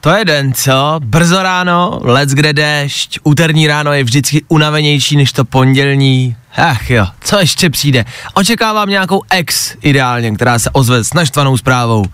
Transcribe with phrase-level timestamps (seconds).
[0.00, 1.00] to je den, co?
[1.04, 6.36] Brzo ráno, let's kde déšť, úterní ráno je vždycky unavenější než to pondělní.
[6.56, 8.04] Ach jo, co ještě přijde?
[8.34, 12.04] Očekávám nějakou ex ideálně, která se ozve s naštvanou zprávou.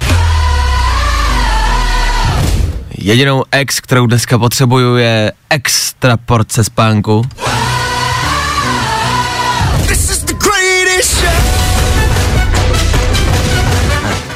[2.99, 7.23] Jedinou ex, kterou dneska potřebuju, je extra porce spánku.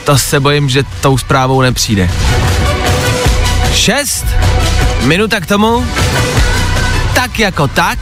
[0.04, 2.10] To se bojím, že tou zprávou nepřijde.
[3.74, 4.26] Šest
[5.00, 5.86] minuta k tomu,
[7.14, 7.98] tak jako tak.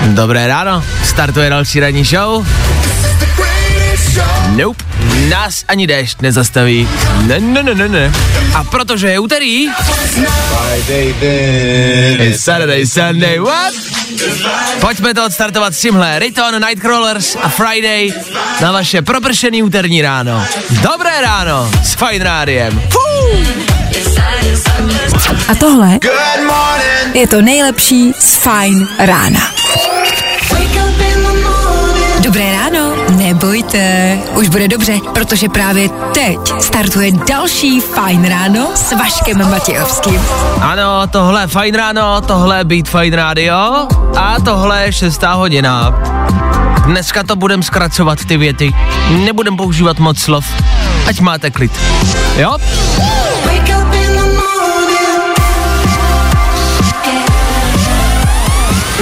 [0.00, 2.46] Dobré ráno, startuje další ranní show.
[4.56, 4.84] Nope,
[5.28, 6.88] nás ani déšť nezastaví.
[7.26, 8.12] Ne, ne, ne, ne, ne.
[8.54, 9.68] A protože je úterý...
[12.18, 13.74] It's Saturday, Sunday, what?
[14.80, 16.18] Pojďme to odstartovat s tímhle.
[16.18, 18.12] Riton, Nightcrawlers a Friday
[18.60, 20.44] na vaše propršený úterní ráno.
[20.70, 22.82] Dobré ráno s Fine Rádiem.
[22.90, 23.73] Fuh!
[25.48, 25.98] A tohle
[27.14, 29.40] je to nejlepší z Fajn rána.
[32.20, 39.50] Dobré ráno, nebojte, už bude dobře, protože právě teď startuje další Fajn ráno s Vaškem
[39.50, 40.20] Matějovským.
[40.60, 43.56] Ano, tohle je Fine Ráno, tohle je Beat Fine Radio
[44.16, 45.94] a tohle je šestá hodina.
[46.86, 48.74] Dneska to budem zkracovat ty věty,
[49.10, 50.46] nebudem používat moc slov,
[51.08, 51.72] ať máte klid.
[52.36, 52.56] Jo?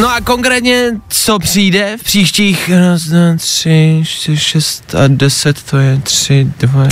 [0.00, 5.76] No a konkrétně, co přijde v příštích raz, dva, tři, čtyři, šest a deset, to
[5.76, 6.84] je tři, dva...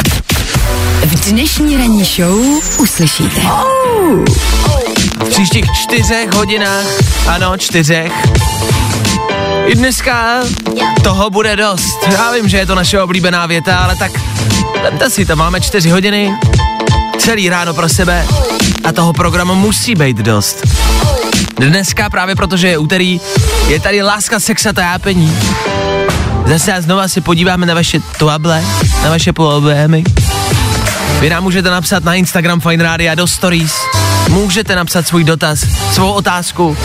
[1.05, 2.41] V dnešní ranní show
[2.79, 3.41] uslyšíte.
[5.25, 6.85] V příštích čtyřech hodinách,
[7.27, 8.13] ano, čtyřech,
[9.67, 10.43] i dneska
[11.03, 11.99] toho bude dost.
[12.13, 14.13] Já vím, že je to naše oblíbená věta, ale tak
[14.83, 16.35] vemte si to, máme čtyři hodiny,
[17.19, 18.27] celý ráno pro sebe
[18.85, 20.67] a toho programu musí být dost.
[21.61, 23.21] Dneska právě protože je úterý,
[23.69, 25.39] je tady láska, sex a tápení.
[26.47, 28.65] Zase a znova si podíváme na vaše tuable,
[29.03, 30.05] na vaše problémy.
[31.21, 33.75] Vy nám můžete napsat na Instagram Fine Radio do stories.
[34.29, 35.61] Můžete napsat svůj dotaz,
[35.93, 36.77] svou otázku,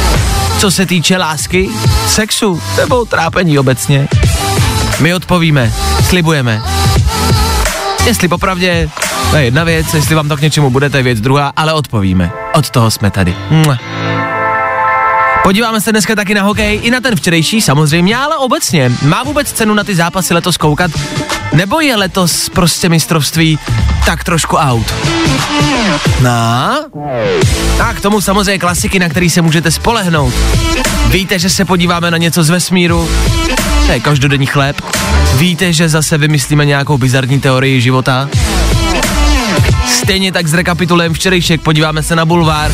[0.59, 1.69] co se týče lásky,
[2.07, 4.07] sexu nebo trápení obecně.
[4.99, 5.73] My odpovíme,
[6.09, 6.61] slibujeme.
[8.05, 8.89] Jestli popravdě,
[9.31, 11.73] to je jedna věc, jestli vám to k něčemu bude, to je věc druhá, ale
[11.73, 12.31] odpovíme.
[12.53, 13.35] Od toho jsme tady.
[13.49, 13.77] Mua.
[15.45, 18.91] Podíváme se dneska taky na hokej, i na ten včerejší samozřejmě, ale obecně.
[19.01, 20.91] Má vůbec cenu na ty zápasy letos koukat?
[21.53, 23.59] Nebo je letos prostě mistrovství
[24.05, 24.93] tak trošku out?
[26.21, 26.29] No?
[27.83, 30.33] A k tomu samozřejmě klasiky, na který se můžete spolehnout.
[31.07, 33.09] Víte, že se podíváme na něco z vesmíru?
[33.85, 34.81] To je každodenní chléb.
[35.35, 38.29] Víte, že zase vymyslíme nějakou bizarní teorii života?
[39.87, 42.71] Stejně tak zrekapitulujeme včerejšek, podíváme se na bulvár.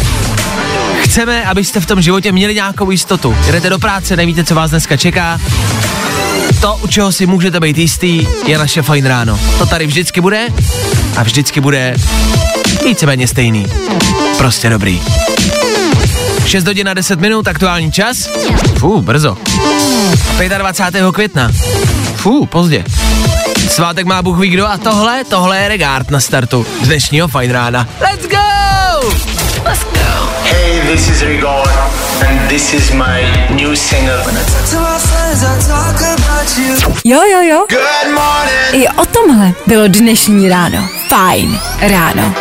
[1.11, 3.35] Chceme, abyste v tom životě měli nějakou jistotu.
[3.51, 5.39] Jdete do práce, nevíte, co vás dneska čeká.
[6.61, 9.39] To, u čeho si můžete být jistý, je naše fajn ráno.
[9.57, 10.47] To tady vždycky bude
[11.17, 11.95] a vždycky bude
[12.85, 13.67] víceméně stejný.
[14.38, 15.01] Prostě dobrý.
[16.45, 18.29] 6 hodin a 10 minut, aktuální čas.
[18.78, 19.38] Fú, brzo.
[20.57, 21.11] 25.
[21.13, 21.51] května.
[22.16, 22.83] Fú, pozdě.
[23.69, 27.88] Svátek má Bůh ví kdo a tohle, tohle je regard na startu dnešního fajn rána.
[28.01, 30.00] Let's go!
[30.51, 31.63] Hey, this is Rigor,
[32.28, 33.22] and this is my
[33.56, 34.22] new single.
[37.06, 38.84] Jo, jo, jo, Good morning.
[38.85, 40.90] i o tomhle bylo dnešní ráno.
[41.07, 42.35] Fajn ráno.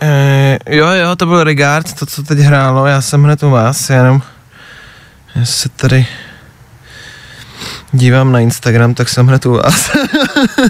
[0.00, 3.90] Eh, jo, jo, to byl regard, to, co teď hrálo, já jsem hned u vás,
[3.90, 4.22] jenom
[5.36, 6.06] já se tady
[7.92, 9.90] dívám na Instagram, tak jsem hned u vás.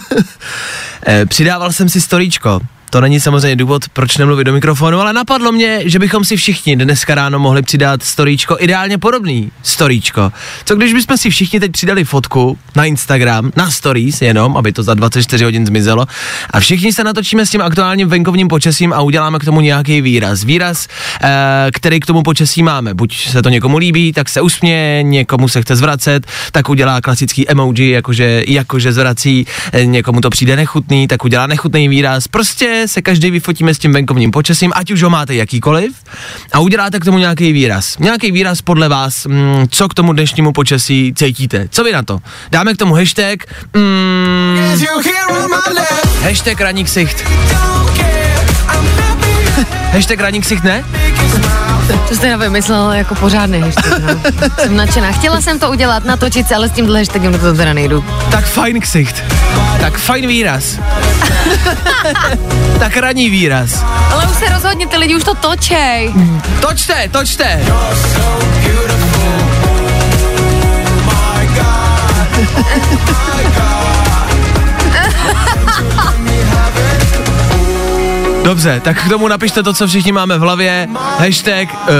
[1.06, 2.60] eh, přidával jsem si storíčko,
[2.90, 6.76] to není samozřejmě důvod, proč nemluvit do mikrofonu, ale napadlo mě, že bychom si všichni
[6.76, 10.32] dneska ráno mohli přidat storíčko, ideálně podobný storíčko.
[10.64, 14.82] Co když bychom si všichni teď přidali fotku na Instagram, na stories jenom, aby to
[14.82, 16.06] za 24 hodin zmizelo,
[16.50, 20.44] a všichni se natočíme s tím aktuálním venkovním počasím a uděláme k tomu nějaký výraz.
[20.44, 20.88] Výraz,
[21.22, 22.94] eh, který k tomu počasí máme.
[22.94, 27.48] Buď se to někomu líbí, tak se usměje, někomu se chce zvracet, tak udělá klasický
[27.50, 32.28] emoji, jakože, jakože zvrací, eh, někomu to přijde nechutný, tak udělá nechutný výraz.
[32.28, 35.92] Prostě se každý vyfotíme s tím venkovním počasím, ať už ho máte jakýkoliv,
[36.52, 37.98] a uděláte k tomu nějaký výraz.
[37.98, 41.68] Nějaký výraz podle vás, mm, co k tomu dnešnímu počasí cítíte.
[41.70, 42.18] Co vy na to?
[42.50, 43.44] Dáme k tomu hashtag,
[43.74, 44.80] mm,
[46.22, 47.24] hashtag raní ksicht.
[49.92, 50.84] Hashtag raní ksicht ne?
[52.08, 54.20] To jste nevymyslel jako pořádný hashtag, no.
[54.62, 55.12] Jsem nadšená.
[55.12, 58.04] Chtěla jsem to udělat, natočit se, ale s tímhle hashtagem do toho teda nejdu.
[58.30, 59.24] Tak fajn ksicht.
[59.80, 60.64] Tak fajn výraz.
[62.78, 63.84] tak raní výraz.
[64.12, 66.14] Ale už se rozhodně, ty lidi už to točej.
[66.60, 67.60] Točte, točte.
[78.42, 80.88] Dobře, tak k tomu napište to, co všichni máme v hlavě.
[81.18, 81.90] Hashtag uh,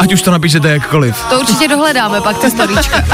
[0.00, 1.24] Ať už to napíšete jakkoliv.
[1.30, 3.04] To určitě dohledáme, pak to storíčka.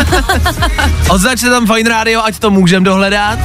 [1.10, 3.38] Označte tam Fine Radio, ať to můžeme dohledat.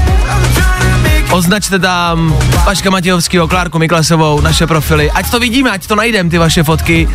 [1.32, 6.38] Označte tam Paška Matějovského, Klárku Miklasovou, naše profily, ať to vidíme, ať to najdeme, ty
[6.38, 7.10] vaše fotky.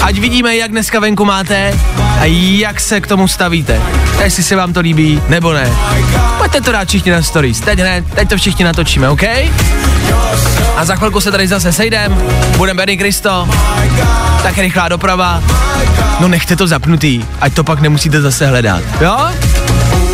[0.00, 1.74] Ať vidíme, jak dneska venku máte
[2.20, 2.24] a
[2.58, 3.80] jak se k tomu stavíte.
[4.24, 5.72] Jestli se vám to líbí, nebo ne.
[6.38, 7.60] Pojďte to dát všichni na stories.
[7.60, 9.22] Teď ne, teď to všichni natočíme, OK?
[10.76, 12.18] A za chvilku se tady zase sejdem,
[12.56, 13.48] budeme Benny Kristo,
[14.42, 15.42] tak rychlá doprava.
[16.20, 19.16] No nechte to zapnutý, ať to pak nemusíte zase hledat, jo?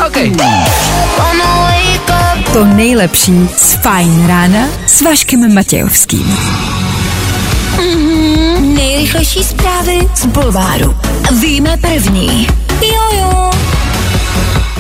[0.07, 0.17] OK.
[2.57, 6.39] To nejlepší z Fajn rána s Vaškem Matějovským.
[8.61, 10.97] Nejrychlejší zprávy z Bulváru.
[11.41, 12.49] Víme první.
[12.83, 13.51] Jojo.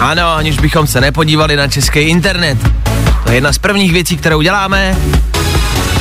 [0.01, 2.59] Ano, aniž bychom se nepodívali na český internet.
[3.25, 4.97] To je jedna z prvních věcí, kterou děláme.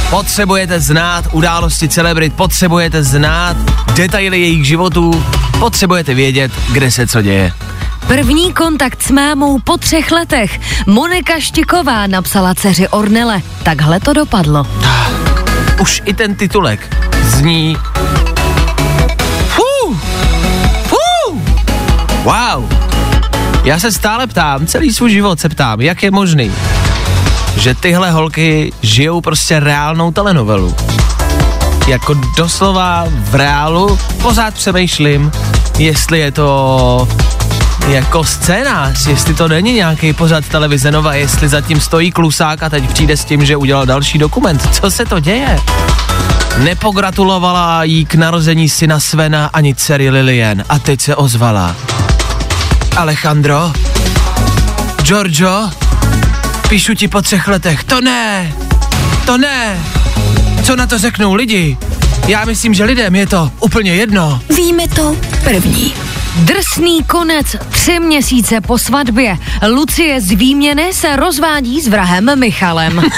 [0.10, 3.58] Potřebujete znát události celebrit, potřebujete znát
[3.94, 5.26] detaily jejich životů,
[5.60, 7.54] potřebujete vědět, kde se co děje.
[8.08, 10.60] První kontakt s mámou po třech letech.
[10.88, 13.42] Monika Štiková napsala dceři Ornele.
[13.64, 14.68] Takhle to dopadlo.
[15.82, 17.78] Už i ten titulek zní...
[19.48, 19.96] Fú,
[20.88, 21.42] fú,
[22.24, 22.70] wow.
[23.64, 26.52] Já se stále ptám, celý svůj život se ptám, jak je možný,
[27.58, 30.76] že tyhle holky žijou prostě reálnou telenovelu.
[31.88, 35.32] Jako doslova v reálu pořád přemýšlím,
[35.78, 37.08] jestli je to
[37.88, 42.94] jako scénář, jestli to není nějaký pořad televize Nova, jestli zatím stojí klusák a teď
[42.94, 44.70] přijde s tím, že udělal další dokument.
[44.72, 45.60] Co se to děje?
[46.58, 51.76] Nepogratulovala jí k narození syna Svena ani dcery Lilien a teď se ozvala.
[52.98, 53.74] Alejandro?
[55.02, 55.70] Giorgio?
[56.70, 57.84] Píšu ti po třech letech.
[57.84, 58.54] To ne!
[59.26, 59.80] To ne!
[60.64, 61.78] Co na to řeknou lidi?
[62.28, 64.42] Já myslím, že lidem je to úplně jedno.
[64.56, 65.94] Víme to první.
[66.36, 69.38] Drsný konec tři měsíce po svatbě.
[69.68, 73.02] Lucie z výměny se rozvádí s vrahem Michalem.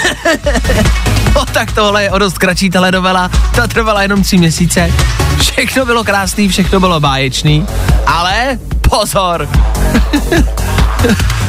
[1.34, 4.92] No tak tohle je o dost kratší telenovela, ta trvala jenom tři měsíce.
[5.38, 7.66] Všechno bylo krásný, všechno bylo báječný,
[8.06, 8.58] ale
[8.90, 9.48] pozor!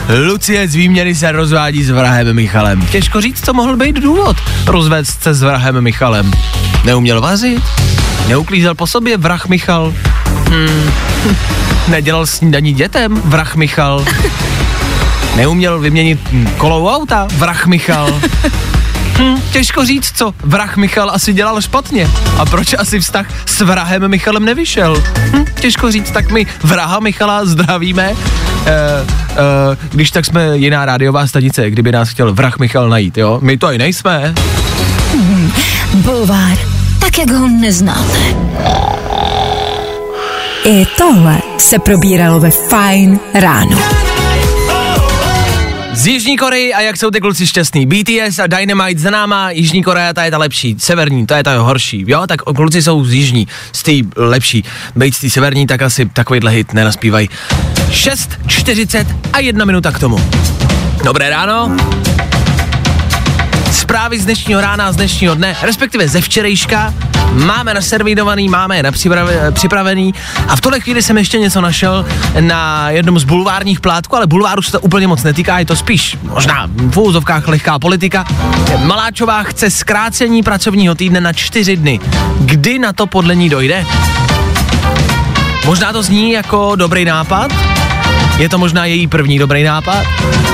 [0.27, 2.85] Lucie z výměny se rozvádí s vrahem Michalem.
[2.85, 6.31] Těžko říct, co mohl být důvod rozvést se s vrahem Michalem.
[6.85, 7.63] Neuměl vařit?
[8.27, 9.93] Neuklízel po sobě vrah Michal?
[10.49, 10.91] Hmm.
[11.87, 14.05] Nedělal snídaní dětem vrah Michal?
[15.35, 16.19] Neuměl vyměnit
[16.57, 18.21] kolou auta vrah Michal?
[19.19, 22.09] Hm, těžko říct, co vrah Michal asi dělal špatně.
[22.37, 25.03] A proč asi vztah s vrahem Michalem nevyšel?
[25.17, 28.03] Hm, těžko říct, tak my vraha Michala zdravíme.
[28.03, 33.39] E, e, když tak jsme jiná rádiová stanice, kdyby nás chtěl vrah Michal najít, jo?
[33.41, 34.33] My to i nejsme.
[35.99, 36.57] Bulvár.
[36.99, 38.19] Tak, jak ho neznáte.
[40.65, 43.77] I tohle se probíralo ve Fajn ráno.
[45.93, 47.85] Z Jižní Koreji a jak jsou ty kluci šťastný.
[47.85, 51.57] BTS a Dynamite za náma, Jižní Korea ta je ta lepší, severní, ta je ta
[51.57, 54.63] horší, jo, tak kluci jsou z Jižní, z té lepší.
[54.95, 57.29] Bejt z té severní, tak asi takovýhle hit nenaspívají.
[57.89, 60.19] 6.40 a jedna minuta k tomu.
[61.03, 61.77] Dobré ráno.
[63.89, 66.93] Zprávy z dnešního rána, z dnešního dne, respektive ze včerejška,
[67.33, 68.83] máme naservírovaný, máme je
[69.51, 70.13] připravený
[70.47, 72.05] a v tohle chvíli jsem ještě něco našel
[72.39, 76.17] na jednom z bulvárních plátků, ale bulváru se to úplně moc netýká, je to spíš
[76.21, 78.25] možná v úzovkách lehká politika.
[78.83, 81.99] Maláčová chce zkrácení pracovního týdne na čtyři dny.
[82.39, 83.85] Kdy na to podle ní dojde?
[85.65, 87.51] Možná to zní jako dobrý nápad,
[88.39, 90.05] je to možná její první dobrý nápad.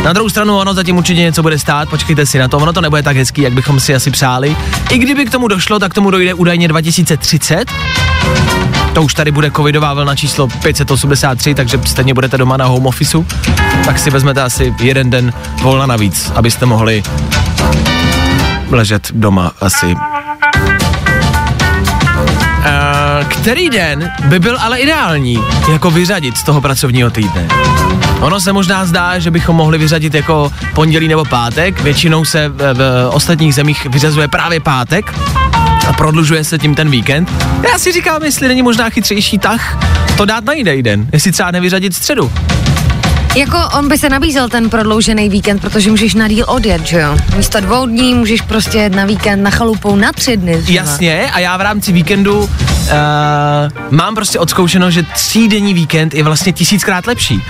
[0.04, 2.82] Na druhou stranu ono zatím určitě něco bude stát, počkejte si na to, ono to
[2.82, 4.56] nebude tak hezký, jak bychom si asi přáli.
[4.90, 7.72] I kdyby k tomu došlo, tak tomu dojde údajně 2030.
[8.94, 13.26] to už tady bude covidová vlna číslo 583, takže stejně budete doma na home officeu,
[13.86, 17.04] tak si vezmete asi jeden den volna navíc, abyste mohli
[18.72, 19.96] ležet doma asi.
[23.24, 25.40] Který den by byl ale ideální
[25.72, 27.48] jako vyřadit z toho pracovního týdne?
[28.22, 32.74] Ono se možná zdá, že bychom mohli vyřadit jako pondělí nebo pátek, většinou se v,
[32.74, 35.14] v ostatních zemích vyřazuje právě pátek
[35.88, 37.32] a prodlužuje se tím ten víkend.
[37.72, 39.78] Já si říkám, jestli není možná chytřejší tah
[40.18, 42.32] to dát na jiný den, jestli třeba nevyřadit středu.
[43.36, 47.18] Jako on by se nabízel ten prodloužený víkend, protože můžeš na díl odjet, že jo?
[47.36, 50.62] Místo dvou dní můžeš prostě jet na víkend na chalupou na tři dny.
[50.62, 50.76] třeba.
[50.76, 52.50] Jasně, a já v rámci víkendu uh,
[53.90, 57.42] mám prostě odzkoušeno, že třídenní víkend je vlastně tisíckrát lepší.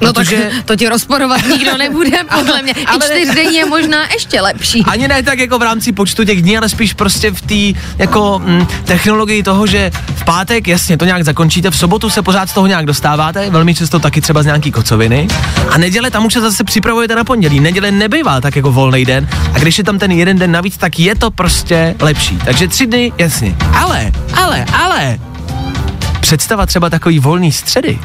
[0.00, 2.72] No tak Protože to ti rozporovat nikdo nebude, podle mě.
[2.72, 4.84] I čtyřdenní je možná ještě lepší.
[4.84, 8.42] ani ne tak jako v rámci počtu těch dní, ale spíš prostě v té jako
[8.44, 12.52] mm, technologii toho, že v pátek, jasně, to nějak zakončíte, v sobotu se pořád z
[12.52, 15.28] toho nějak dostáváte, velmi často taky třeba z nějaký kocoviny.
[15.70, 17.60] A neděle tam už se zase připravujete na pondělí.
[17.60, 19.28] Neděle nebývá tak jako volný den.
[19.54, 22.38] A když je tam ten jeden den navíc, tak je to prostě lepší.
[22.44, 23.56] Takže tři dny, jasně.
[23.74, 25.18] Ale, ale, ale,
[26.20, 27.98] představa třeba takový volný středy.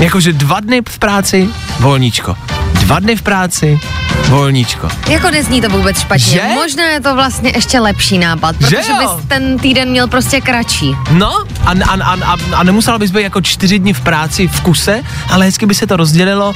[0.00, 1.38] Jakože dva dny v práci,
[1.80, 2.63] volníčko.
[2.84, 3.80] Dva dny v práci,
[4.28, 4.88] volníčko.
[5.08, 6.24] Jako nezní to vůbec špatně.
[6.26, 6.42] Že?
[6.54, 8.98] Možná je to vlastně ještě lepší nápad, Že protože jo?
[8.98, 10.96] bys ten týden měl prostě kratší.
[11.10, 14.60] No, a, a, a, a, a nemusela bys být jako čtyři dny v práci v
[14.60, 16.54] kuse, ale hezky by se to rozdělilo.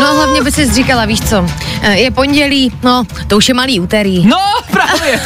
[0.00, 1.46] No a hlavně by si říkala, víš co,
[1.82, 4.26] eh, je pondělí, no to už je malý úterý.
[4.26, 4.38] No,
[4.70, 5.20] právě.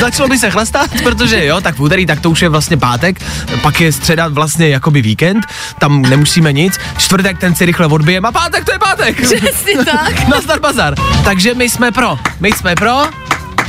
[0.00, 3.20] Začalo by se chlastat, protože jo, tak v úterý, tak to už je vlastně pátek,
[3.62, 5.46] pak je středa vlastně jakoby víkend,
[5.78, 9.22] tam nemusíme nic, čtvrtek ten si rychle odbijeme a pátek to je pátek.
[9.22, 9.52] Přesně
[9.84, 10.28] tak.
[10.28, 10.94] Nazdar bazar.
[11.24, 13.02] Takže my jsme pro, my jsme pro,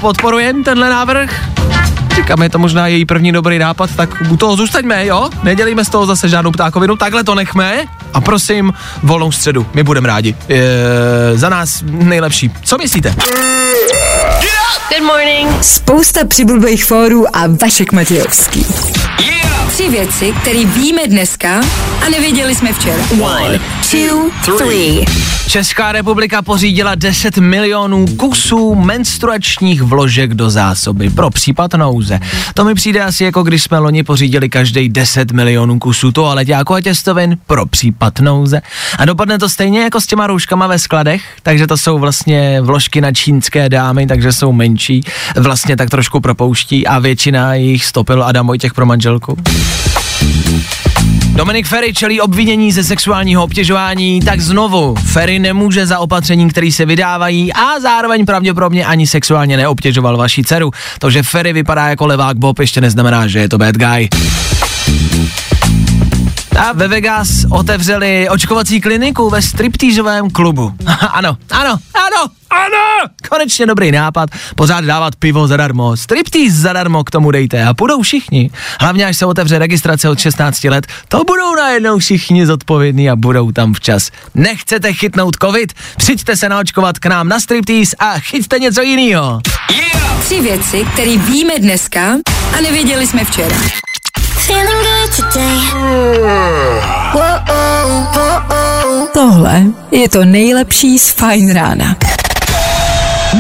[0.02, 1.50] podporujeme tenhle návrh.
[2.16, 5.30] Říkám, je to možná její první dobrý nápad, tak u toho zůstaňme, jo?
[5.44, 7.86] Nedělíme z toho zase žádnou ptákovinu, takhle to nechme.
[8.14, 8.74] A prosím,
[9.04, 10.36] volnou středu, my budeme rádi.
[10.50, 12.52] E, za nás nejlepší.
[12.64, 13.16] Co myslíte?
[14.74, 15.64] Good morning.
[15.64, 18.66] Spousta přibulbých fórů a Vašek Matějovský.
[19.68, 21.62] Tři věci, které víme dneska
[22.06, 23.04] a nevěděli jsme včera.
[23.22, 23.60] One,
[23.92, 25.06] two, three.
[25.48, 32.20] Česká republika pořídila 10 milionů kusů menstruačních vložek do zásoby pro případ nouze.
[32.54, 36.82] To mi přijde asi jako když jsme loni pořídili každý 10 milionů kusů toaleťáku a
[36.82, 38.62] těstovin pro případ nouze.
[38.98, 43.02] A dopadne to stejně jako s těma rouškama ve skladech, takže to jsou vlastně vložky
[43.02, 45.04] na čínské dámy, takže jsou menší,
[45.36, 49.38] vlastně tak trošku propouští a většina jich stopil Adam Vojtěch pro manželku.
[51.36, 56.86] Dominik Ferry čelí obvinění ze sexuálního obtěžování, tak znovu Ferry nemůže za opatření, které se
[56.86, 60.72] vydávají a zároveň pravděpodobně ani sexuálně neobtěžoval vaši dceru.
[61.00, 64.10] To, že Ferry vypadá jako levák Bob, ještě neznamená, že je to bad guy.
[66.60, 70.74] A ve Vegas otevřeli očkovací kliniku ve striptýžovém klubu.
[71.12, 73.10] ano, ano, ano, ano!
[73.30, 78.50] Konečně dobrý nápad, pořád dávat pivo zadarmo, striptýz zadarmo k tomu dejte a půjdou všichni.
[78.82, 83.52] Hlavně až se otevře registrace od 16 let, to budou najednou všichni zodpovědní a budou
[83.52, 84.12] tam včas.
[84.36, 85.74] Nechcete chytnout covid?
[85.98, 89.42] Přijďte se naočkovat k nám na striptýz a chyťte něco jiného.
[90.20, 92.14] Tři věci, které víme dneska
[92.58, 93.56] a nevěděli jsme včera.
[99.14, 101.96] Tohle je to nejlepší z Fine Rána.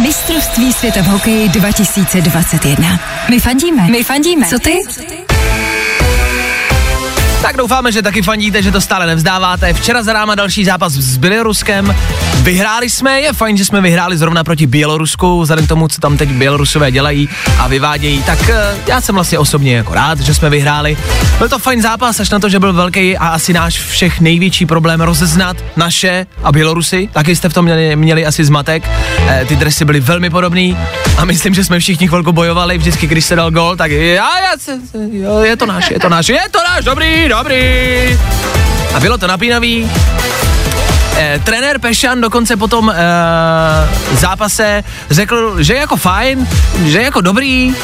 [0.01, 3.00] Mistrovství světa v hokeji 2021.
[3.29, 3.88] My fandíme.
[3.89, 4.48] My fandíme.
[4.48, 4.74] Co ty?
[7.41, 9.74] Tak doufáme, že taky fandíte, že to stále nevzdáváte.
[9.74, 11.95] Včera za náma další zápas s Běloruskem.
[12.44, 16.18] Vyhráli jsme, je fajn, že jsme vyhráli zrovna proti Bělorusku, vzhledem k tomu, co tam
[16.18, 18.24] teď Bělorusové dělají a vyvádějí.
[18.24, 20.98] Tak eh, já jsem vlastně osobně jako rád, že jsme vyhráli.
[21.38, 24.66] Byl to fajn zápas, až na to, že byl velký a asi náš všech největší
[24.66, 27.10] problém rozeznat naše a Bělorusy.
[27.14, 28.90] Taky jste v tom měli, měli asi zmatek.
[29.28, 30.78] Eh, ty dresy byly velmi podobný
[31.18, 32.78] a myslím, že jsme všichni chvilku bojovali.
[32.78, 36.50] Vždycky, když se dal gol, tak já, já, je to náš, je to náš, je
[36.52, 37.58] to náš, dobrý, dobrý.
[38.94, 39.90] A bylo to napínavý.
[41.17, 42.96] Eh, trenér Pešan dokonce po tom eh,
[44.15, 46.48] zápase řekl, že je jako fajn,
[46.86, 47.75] že je jako dobrý,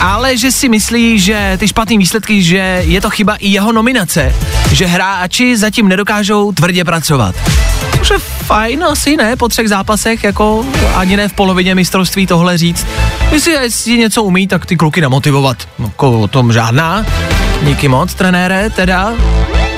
[0.00, 4.34] ale že si myslí, že ty špatné výsledky, že je to chyba i jeho nominace,
[4.72, 7.34] že hráči zatím nedokážou tvrdě pracovat.
[7.98, 12.58] Což je fajn, asi ne, po třech zápasech, jako ani ne v polovině mistrovství tohle
[12.58, 12.86] říct.
[13.32, 15.56] Jestli, jestli něco umí, tak ty kluky namotivovat.
[15.78, 17.06] No, ko- o tom žádná.
[17.62, 19.12] Díky moc, trenére, teda.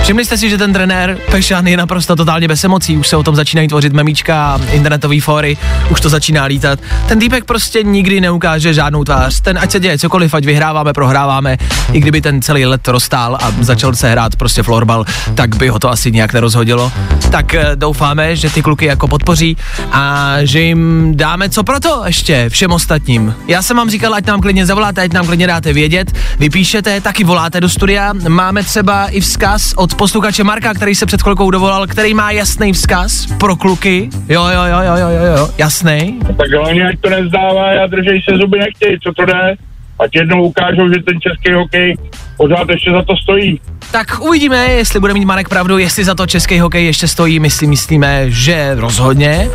[0.03, 3.23] Všimli jste si, že ten trenér Pešan je naprosto totálně bez emocí, už se o
[3.23, 5.57] tom začínají tvořit memíčka, internetový fóry,
[5.91, 6.79] už to začíná lítat.
[7.09, 9.41] Ten týpek prostě nikdy neukáže žádnou tvář.
[9.41, 11.57] Ten ať se děje cokoliv, ať vyhráváme, prohráváme,
[11.93, 15.05] i kdyby ten celý let rozstál a začal se hrát prostě florbal,
[15.35, 16.93] tak by ho to asi nějak nerozhodilo.
[17.31, 19.57] Tak eh, doufáme, že ty kluky jako podpoří
[19.93, 23.35] a že jim dáme co pro to ještě všem ostatním.
[23.49, 27.25] Já jsem vám říkal, ať nám klidně zavoláte, ať nám klidně dáte vědět, vypíšete, taky
[27.25, 28.13] voláte do studia.
[28.29, 32.73] Máme třeba i vzkaz od posluchače Marka, který se před chvilkou dovolal, který má jasný
[32.73, 34.09] vzkaz pro kluky.
[34.29, 36.19] Jo, jo, jo, jo, jo, jo, jo, jasný.
[36.39, 39.55] Tak hlavně, ať to nezdává a držej se zuby nechtějí, co to jde.
[40.01, 41.97] Ať jednou ukážou, že ten český hokej
[42.37, 43.61] pořád ještě za to stojí.
[43.93, 47.67] Tak uvidíme, jestli bude mít Marek pravdu, jestli za to český hokej ještě stojí, myslí,
[47.67, 49.49] myslíme, že rozhodně.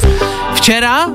[0.57, 1.05] Včera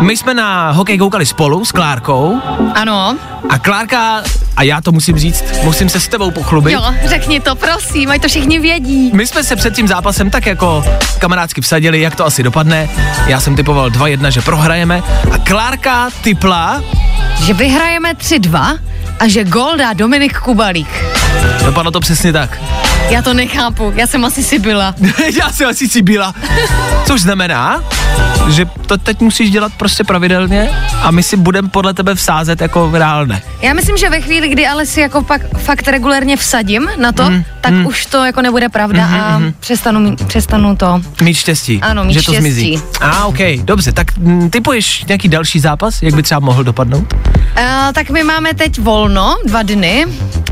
[0.00, 2.40] my jsme na hokej koukali spolu s Klárkou
[2.74, 3.16] Ano.
[3.48, 4.22] a Klárka,
[4.56, 6.72] a já to musím říct, musím se s tebou pochlubit.
[6.72, 9.10] Jo, řekni to, prosím, ať to všichni vědí.
[9.14, 10.84] My jsme se před tím zápasem tak jako
[11.18, 12.88] kamarádsky vsadili, jak to asi dopadne.
[13.26, 15.02] Já jsem typoval 2-1, že prohrajeme
[15.32, 16.82] a Klárka typla,
[17.44, 18.78] Že vyhrajeme 3-2
[19.20, 21.04] a že gol dá Dominik Kubalík.
[21.64, 22.60] dopadlo to přesně tak.
[23.10, 24.94] Já to nechápu, já jsem asi si byla.
[25.40, 26.34] já jsem asi si byla.
[27.06, 27.82] Což znamená,
[28.48, 30.70] že to teď musíš dělat prostě pravidelně
[31.02, 33.42] a my si budeme podle tebe vsázet jako reálné.
[33.62, 37.30] Já myslím, že ve chvíli, kdy ale si jako pak fakt regulérně vsadím na to,
[37.30, 37.86] mm, tak mm.
[37.86, 39.54] už to jako nebude pravda mm, a mm.
[39.60, 41.00] přestanu, přestanu to.
[41.22, 41.80] Mít štěstí.
[41.82, 42.40] Ano, mít že to štěstí.
[42.40, 42.82] zmizí.
[43.00, 47.12] A, ah, OK, dobře, tak mm, typuješ nějaký další zápas, jak by třeba mohl dopadnout?
[47.12, 50.06] Uh, tak my máme teď volno, dva dny,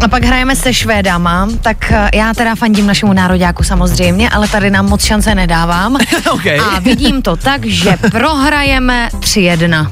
[0.04, 4.70] a pak hrajeme se Švédama, tak uh, já teda fandím našemu nároďáku samozřejmě, ale tady
[4.70, 5.96] nám moc šance nedávám.
[6.30, 6.46] OK.
[6.46, 7.79] A vidím to tak, že
[8.10, 9.86] prohrajeme 3-1.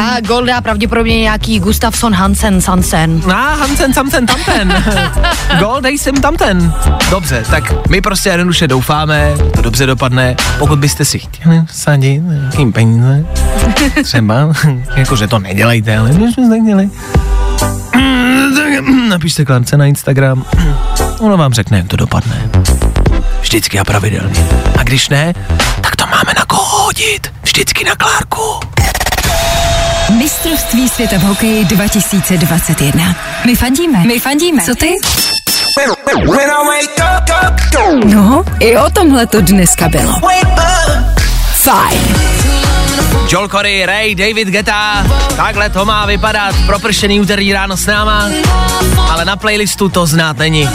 [0.00, 3.22] A gol dá pravděpodobně nějaký Gustafsson Hansen Sansen.
[3.32, 4.84] A Hansen, Samsen, tamten.
[5.58, 6.72] Gol, dej sem tamten.
[7.10, 10.36] Dobře, tak my prostě jednoduše doufáme, to dobře dopadne.
[10.58, 13.26] Pokud byste si chtěli vsadit nějakým peníze,
[14.04, 14.52] třeba,
[14.96, 16.90] jakože to nedělejte, ale když byste chtěli,
[19.08, 20.44] napište Klárce na Instagram,
[21.20, 22.50] ono vám řekne, jak to dopadne.
[23.46, 24.48] Vždycky a pravidelně.
[24.78, 25.34] A když ne,
[25.80, 27.32] tak to máme na koho hodit.
[27.42, 28.60] Vždycky na Klárku.
[30.18, 33.16] Mistrovství světa v hokeji 2021.
[33.46, 33.98] My fandíme.
[34.06, 34.62] My fandíme.
[34.62, 34.94] Co ty?
[38.04, 40.12] No, i o tomhle to dneska bylo.
[41.52, 42.16] Fajn.
[43.28, 45.06] Joel Corey, Ray, David Geta,
[45.36, 48.28] takhle to má vypadat, propršený úterý ráno s náma,
[49.10, 50.68] ale na playlistu to znát není.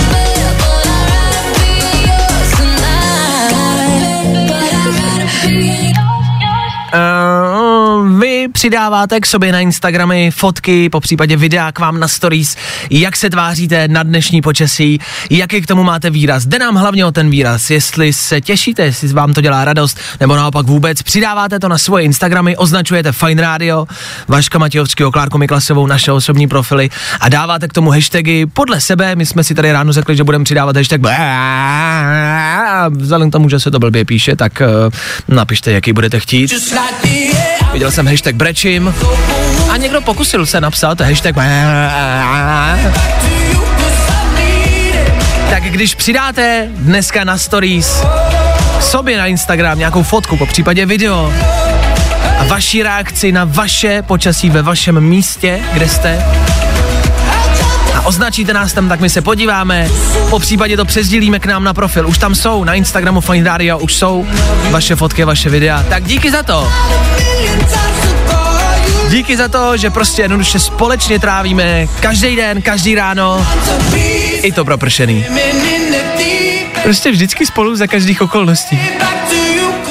[8.21, 12.55] Vy přidáváte k sobě na Instagramy fotky, po případě videa k vám na stories,
[12.89, 16.45] jak se tváříte na dnešní počasí, jaký k tomu máte výraz.
[16.45, 20.36] Jde nám hlavně o ten výraz, jestli se těšíte, jestli vám to dělá radost, nebo
[20.36, 21.01] naopak vůbec.
[21.01, 23.88] Přidáváte to na svoje Instagramy, označujete Fine Radio,
[24.27, 29.15] Vaška Matějovského, Klárku Miklasovou, naše osobní profily a dáváte k tomu hashtagy podle sebe.
[29.15, 31.01] My jsme si tady ráno řekli, že budeme přidávat hashtag
[32.89, 36.51] vzhledem k tomu, že se to blbě píše, tak uh, napište, jaký budete chtít.
[37.73, 38.95] Viděl jsem hashtag brečím.
[39.69, 41.36] A někdo pokusil se napsat hashtag
[45.49, 48.03] tak když přidáte dneska na stories
[48.81, 51.34] sobě na Instagram nějakou fotku, po případě video
[52.39, 56.25] a vaši reakci na vaše počasí ve vašem místě, kde jste,
[57.95, 59.89] a označíte nás tam, tak my se podíváme,
[60.29, 63.93] po případě to přesdílíme k nám na profil, už tam jsou, na Instagramu Fine už
[63.93, 64.27] jsou
[64.69, 66.71] vaše fotky, vaše videa, tak díky za to.
[69.09, 73.47] Díky za to, že prostě jednoduše společně trávíme každý den, každý ráno,
[74.43, 75.25] i to propršený.
[76.83, 78.81] Prostě vždycky spolu za každých okolností.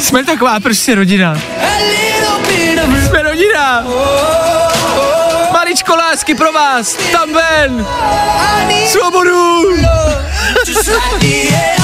[0.00, 1.40] Jsme taková prostě rodina.
[3.06, 3.84] Jsme rodina.
[5.52, 6.96] Maličko lásky pro vás.
[7.12, 7.86] Tam ven.
[8.86, 9.62] Svobodu.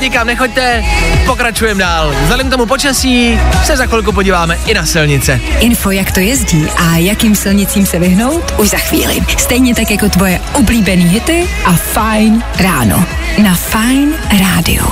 [0.00, 0.84] nikam nechoďte,
[1.26, 2.14] pokračujeme dál.
[2.22, 5.40] Vzhledem k tomu počasí se za chvilku podíváme i na silnice.
[5.60, 9.20] Info, jak to jezdí a jakým silnicím se vyhnout, už za chvíli.
[9.38, 13.04] Stejně tak jako tvoje oblíbený hity a Fajn ráno.
[13.42, 14.86] Na Fajn rádiu.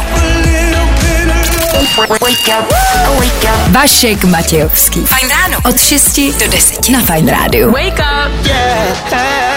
[3.68, 5.00] Vašek Matějovský.
[5.00, 5.58] Fajn ráno.
[5.64, 7.70] Od 6 do 10 na Fajn rádiu.
[7.70, 9.47] Wake up.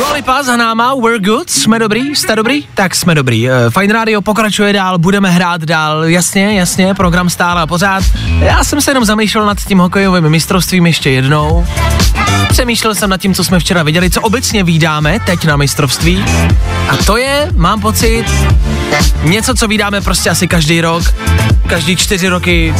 [0.00, 2.64] Dua Lipa za náma, we're good, jsme dobrý, jste dobrý?
[2.74, 3.48] Tak jsme dobrý.
[3.48, 8.04] Uh, Fine Radio pokračuje dál, budeme hrát dál, jasně, jasně, program stále a pořád.
[8.38, 11.66] Já jsem se jenom zamýšlel nad tím hokejovým mistrovstvím ještě jednou.
[12.48, 16.24] Přemýšlel jsem nad tím, co jsme včera viděli, co obecně vídáme teď na mistrovství.
[16.88, 18.24] A to je, mám pocit,
[19.22, 21.02] něco, co vídáme prostě asi každý rok,
[21.66, 22.74] každý čtyři roky,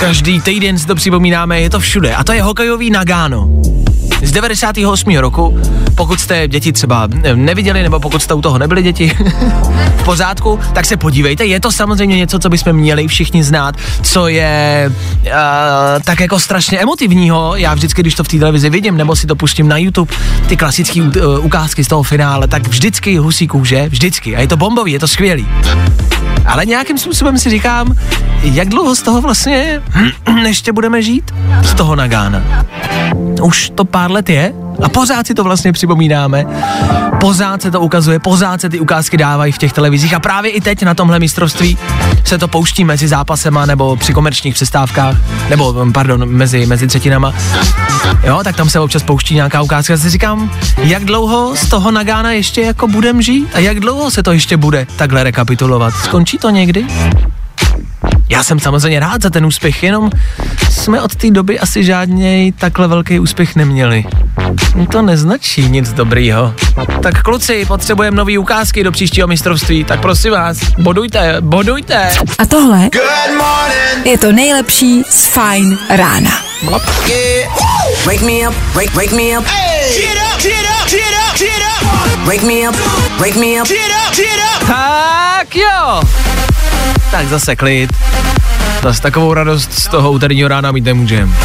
[0.00, 2.14] každý týden si to připomínáme, je to všude.
[2.14, 3.48] A to je hokejový Nagano.
[4.22, 5.16] Z 98.
[5.16, 5.58] roku,
[5.94, 9.16] pokud jste děti třeba neviděli, nebo pokud jste u toho nebyli děti
[9.96, 11.44] v pořádku, tak se podívejte.
[11.44, 14.92] Je to samozřejmě něco, co bychom měli všichni znát, co je
[15.24, 15.32] uh,
[16.04, 17.56] tak jako strašně emotivního.
[17.56, 20.14] Já vždycky, když to v té televizi vidím, nebo si to pustím na YouTube,
[20.48, 21.10] ty klasické uh,
[21.44, 24.36] ukázky z toho finále, tak vždycky husí kůže, vždycky.
[24.36, 25.46] A je to bombový, je to skvělý.
[26.46, 27.94] Ale nějakým způsobem si říkám,
[28.42, 29.82] jak dlouho z toho vlastně
[30.46, 31.34] ještě budeme žít?
[31.62, 32.42] Z toho Nagána.
[33.42, 34.52] Už to pár let je
[34.82, 36.46] a pořád si to vlastně připomínáme.
[37.20, 40.60] Pořád se to ukazuje, pořád se ty ukázky dávají v těch televizích a právě i
[40.60, 41.78] teď na tomhle mistrovství
[42.24, 45.16] se to pouští mezi zápasema nebo při komerčních přestávkách,
[45.50, 47.34] nebo pardon, mezi, mezi třetinama.
[48.24, 49.92] Jo, tak tam se občas pouští nějaká ukázka.
[49.92, 54.10] Já si říkám, jak dlouho z toho Nagána ještě jako budem žít a jak dlouho
[54.10, 55.94] se to ještě bude takhle rekapitulovat.
[55.94, 56.86] Skončí to někdy?
[58.32, 60.10] Já jsem samozřejmě rád za ten úspěch, jenom
[60.70, 64.04] jsme od té doby asi žádný takhle velký úspěch neměli.
[64.92, 66.54] To neznačí nic dobrýho.
[67.02, 72.10] Tak kluci, potřebujeme nový ukázky do příštího mistrovství, tak prosím vás, bodujte, bodujte.
[72.38, 72.88] A tohle
[74.04, 76.30] je to nejlepší z Fine rána.
[78.04, 79.46] Wake me up, wake, wake me up.
[82.24, 82.76] Wake me up,
[83.18, 83.68] wake me up.
[84.66, 86.00] Tak jo.
[87.12, 87.92] Tak zase klid.
[88.82, 91.36] Zase takovou radost z toho úterního rána mít nemůžem.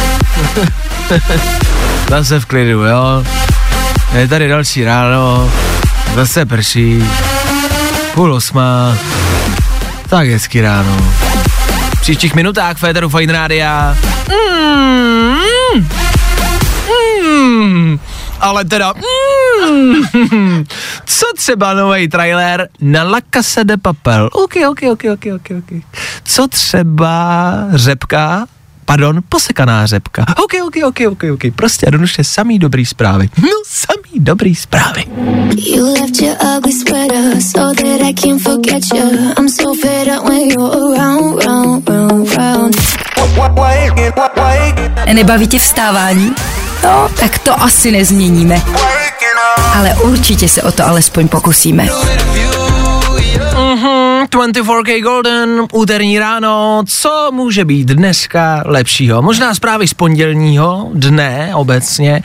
[2.10, 3.24] zase v klidu, jo.
[4.14, 5.50] Je tady další ráno,
[6.14, 7.04] zase prší,
[8.14, 8.96] půl osma,
[10.08, 10.96] tak hezky ráno.
[11.96, 13.96] V příštích minutách Féteru Fine Rádia.
[14.28, 15.88] Mm,
[17.28, 17.98] mm,
[18.40, 18.94] ale teda,
[19.70, 20.64] mm,
[21.06, 24.30] co třeba nový trailer na La Casa de Papel?
[24.32, 25.82] OK, OK, OK, OK, OK, OK.
[26.24, 28.46] Co třeba řepka,
[28.84, 30.26] pardon, posekaná řepka.
[30.44, 31.54] OK, OK, OK, OK, OK.
[31.56, 33.28] Prostě jednoduše samý dobrý zprávy.
[33.42, 35.04] No, samý dobrý zprávy.
[35.56, 39.32] You left your ugly sweater so that I can forget you.
[39.38, 42.76] I'm so fed up when you're around, round, round, round.
[45.12, 46.34] Nebaví tě vstávání?
[46.84, 48.62] No, tak to asi nezměníme.
[49.78, 51.88] Ale určitě se o to alespoň pokusíme.
[54.18, 59.22] Mhm, 24K Golden, úterní ráno, co může být dneska lepšího?
[59.22, 62.22] Možná zprávy z pondělního dne obecně,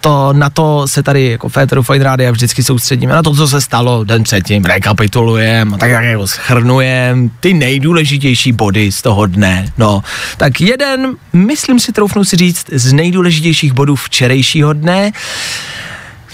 [0.00, 3.60] to na to se tady jako Féteru Fine Rádia vždycky soustředíme, na to, co se
[3.60, 9.72] stalo den předtím, rekapitulujeme, tak jako schrnujeme ty nejdůležitější body z toho dne.
[9.78, 10.02] No,
[10.36, 15.12] tak jeden, myslím si, troufnu si říct, z nejdůležitějších bodů včerejšího dne,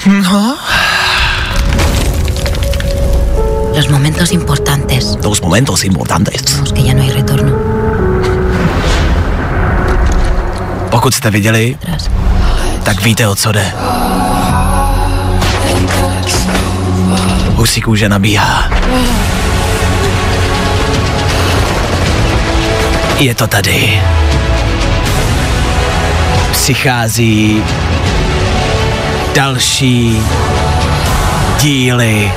[0.06, 0.58] no,
[3.74, 5.18] Los momentos importantes.
[5.22, 6.42] los momentos importantes.
[6.54, 7.52] Vamos, que ya no hay retorno.
[10.90, 11.78] Pokud jste viděli,
[12.82, 13.72] tak víte, o co jde.
[17.54, 18.70] Husí kůže nabíhá.
[23.18, 24.02] Je to tady.
[26.52, 27.62] Přichází
[29.34, 30.22] další
[31.60, 32.32] díly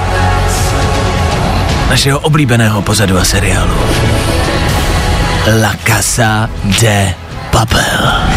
[1.89, 3.77] našeho oblíbeného pozadu a seriálu.
[5.61, 6.49] La Casa
[6.81, 7.13] de
[7.51, 8.34] Papel.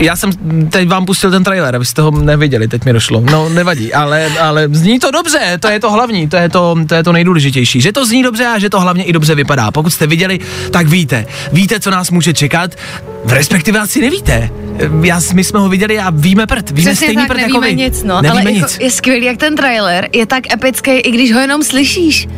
[0.00, 0.30] Já jsem
[0.70, 3.20] teď vám pustil ten trailer, abyste ho neviděli, teď mi došlo.
[3.20, 6.94] No, nevadí, ale, ale zní to dobře, to je to hlavní, to je to, to
[6.94, 7.80] je to nejdůležitější.
[7.80, 9.70] Že to zní dobře a že to hlavně i dobře vypadá.
[9.70, 10.38] Pokud jste viděli,
[10.70, 11.26] tak víte.
[11.52, 12.70] Víte, co nás může čekat,
[13.24, 14.50] v respektive asi nevíte.
[15.02, 17.60] Já, my jsme ho viděli a víme prd, víme Přesně stejný tak, prd nevíme jako
[17.60, 17.76] vy.
[17.76, 18.72] nic, no, Nevíme ale nic.
[18.72, 22.28] Jako je skvělý, jak ten trailer je tak epický, i když ho jenom slyšíš.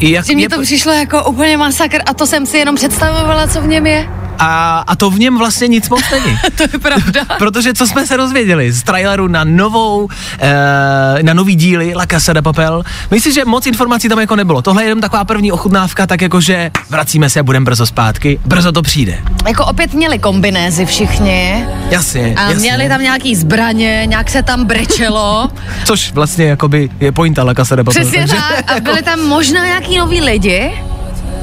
[0.00, 3.46] Jak, Že mně je- to přišlo jako úplně masakr a to jsem si jenom představovala,
[3.48, 4.08] co v něm je.
[4.42, 6.38] A, a to v něm vlastně nic moc není.
[6.56, 7.24] To je pravda.
[7.38, 12.32] Protože co jsme se dozvěděli z traileru na novou, e, na nový díly La Casa
[12.32, 14.62] de Papel, myslím, že moc informací tam jako nebylo.
[14.62, 18.40] Tohle je jenom taková první ochutnávka, tak jako, že vracíme se a budeme brzo zpátky,
[18.44, 19.18] brzo to přijde.
[19.46, 22.54] Jako opět měli kombinézy všichni Jasně, a jasně.
[22.58, 25.48] měli tam nějaký zbraně, nějak se tam brečelo.
[25.84, 28.02] Což vlastně jakoby je pointa La Casa de Papel.
[28.02, 28.76] Přesně takže tak.
[28.76, 30.72] A byli tam možná nějaký noví lidi.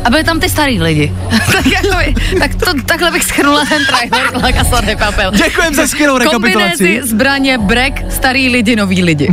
[0.04, 1.14] A byli tam ty starý lidi.
[1.52, 5.32] tak, jakoby, tak to, takhle bych schrnula ten trailer La Casa de Papel.
[5.32, 6.78] Děkujem za skvělou rekapitulaci.
[6.78, 9.28] Kombinézy, zbraně, brek, starý lidi, noví lidi.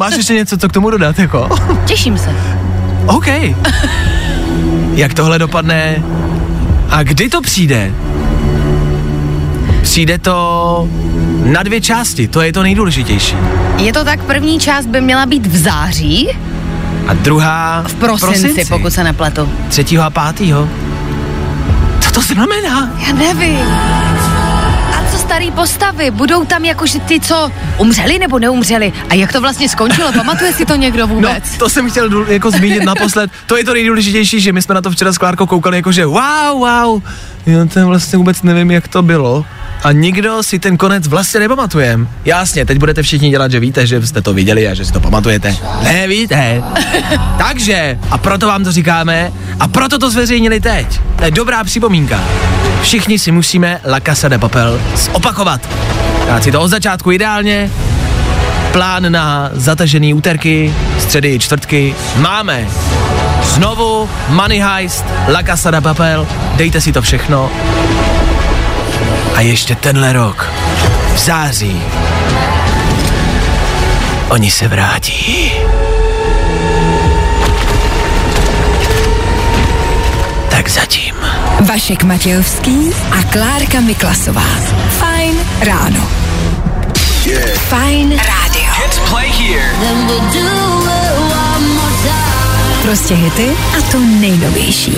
[0.00, 1.48] Máš ještě něco, co k tomu dodat, jako?
[1.86, 2.30] Těším se.
[3.06, 3.26] OK.
[4.94, 6.02] Jak tohle dopadne?
[6.90, 7.90] A kdy to přijde?
[9.82, 10.88] Přijde to
[11.44, 13.36] na dvě části, to je to nejdůležitější.
[13.78, 16.28] Je to tak, první část by měla být v září,
[17.10, 19.48] A druhá v prosinci, pokud se nepletu.
[19.68, 20.68] Třetího a pátýho.
[22.00, 22.90] Co to znamená?
[23.06, 23.58] Já nevím.
[24.98, 26.10] A co starý postavy?
[26.10, 28.92] Budou tam jakože ty, co umřeli nebo neumřeli?
[29.08, 30.12] A jak to vlastně skončilo?
[30.12, 31.56] Pamatuje si to někdo No, vůbec?
[31.58, 33.30] to jsem chtěl jako zmínit naposled.
[33.46, 36.06] To je to nejdůležitější, že my jsme na to včera s Klárkou koukali jako, že
[36.06, 36.20] wow,
[36.58, 37.02] wow.
[37.46, 39.44] Já ten vlastně vůbec nevím, jak to bylo.
[39.82, 42.06] A nikdo si ten konec vlastně nepamatujeme.
[42.24, 45.00] Jasně, teď budete všichni dělat, že víte, že jste to viděli a že si to
[45.00, 45.56] pamatujete.
[45.82, 46.62] Ne, víte.
[47.38, 51.00] Takže, a proto vám to říkáme, a proto to zveřejnili teď.
[51.16, 52.20] To je dobrá připomínka.
[52.82, 54.80] Všichni si musíme La Casa de Papel
[55.12, 55.68] opakovat.
[56.26, 57.70] Dát si to od začátku ideálně,
[58.72, 61.94] plán na zatažený úterky, středy, čtvrtky.
[62.16, 62.68] Máme
[63.42, 67.50] znovu Money Heist, La Casa de Papel, dejte si to všechno.
[69.40, 70.52] A ještě tenhle rok,
[71.14, 71.82] v září,
[74.28, 75.52] oni se vrátí.
[80.50, 81.14] Tak zatím.
[81.60, 84.46] Vašek Matějovský a Klárka Miklasová.
[84.98, 86.08] Fajn ráno.
[87.68, 88.70] Fajn rádio.
[92.82, 94.92] Prostě hity a to nejnovější.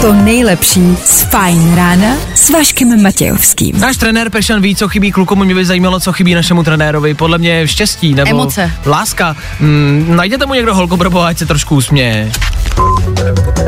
[0.00, 3.80] To nejlepší z Fajn rána s Vaškem Matějovským.
[3.80, 7.14] Náš trenér Pešan ví, co chybí klukům, mě by zajímalo, co chybí našemu trenérovi.
[7.14, 8.72] Podle mě štěstí nebo Emoce.
[8.86, 9.36] láska.
[9.60, 12.32] Mm, najděte mu někdo holku pro boha, ať se trošku usměje.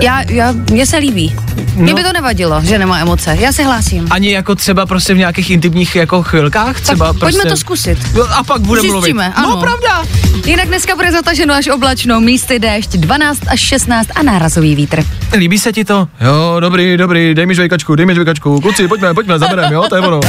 [0.00, 1.34] Já, já, mně se líbí.
[1.74, 1.96] Mně No.
[1.96, 3.36] by to nevadilo, že nemá emoce.
[3.40, 4.06] Já se hlásím.
[4.10, 7.36] Ani jako třeba prostě v nějakých intimních jako chvilkách třeba tak prostě.
[7.38, 7.98] pojďme to zkusit.
[8.14, 9.02] No, A pak bude mluvit.
[9.02, 9.50] Zjistíme, ano.
[9.50, 10.04] No pravda.
[10.46, 15.02] Jinak dneska bude zataženo až oblačno, místy déšť 12 až 16 a nárazový vítr.
[15.36, 16.08] Líbí se ti to?
[16.20, 18.60] Jo, dobrý, dobrý, dej mi žvejkačku, dej mi žvejkačku.
[18.60, 20.20] Kluci, pojďme, pojďme, zabereme, jo, to je ono.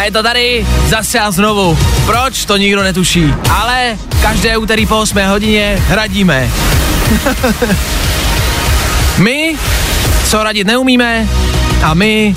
[0.00, 1.78] A je to tady zase a znovu.
[2.06, 3.34] Proč, to nikdo netuší.
[3.50, 6.50] Ale každé úterý po 8 hodině radíme.
[9.18, 9.56] my,
[10.24, 11.28] co radit neumíme,
[11.82, 12.36] a my,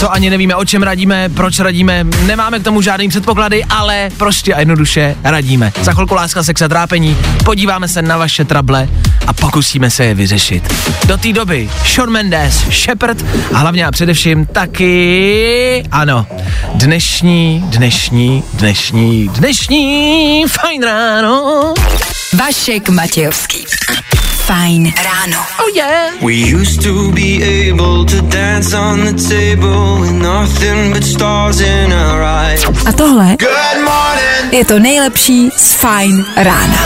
[0.00, 4.54] co ani nevíme, o čem radíme, proč radíme, nemáme k tomu žádný předpoklady, ale prostě
[4.54, 5.72] a jednoduše radíme.
[5.82, 8.88] Za chvilku láska, sex a trápení, podíváme se na vaše trable
[9.26, 10.74] a pokusíme se je vyřešit.
[11.04, 16.26] Do té doby Sean Mendes, Shepard a hlavně a především taky, ano,
[16.74, 21.74] dnešní, dnešní, dnešní, dnešní, fajn ráno.
[22.38, 23.64] Vašek Matějovský.
[24.50, 25.38] Fajn ráno.
[25.62, 26.10] Oh yeah.
[26.22, 31.92] We used to be able to dance on the table with nothing but stars in
[31.92, 32.64] our eyes.
[32.86, 34.52] A tohle Good morning.
[34.52, 36.78] je to nejlepší z Fajn rána.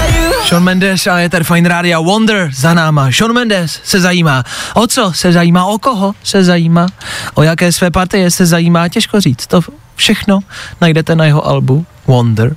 [0.45, 3.13] Sean Mendes a je tady Fine Radio Wonder za náma.
[3.13, 4.45] Sean Mendes se zajímá.
[4.75, 5.65] O co se zajímá?
[5.65, 6.87] O koho se zajímá?
[7.35, 8.89] O jaké své partie se zajímá?
[8.89, 9.47] Těžko říct.
[9.47, 9.61] To
[9.97, 10.41] všechno
[10.81, 12.57] najdete na jeho albu Wonder.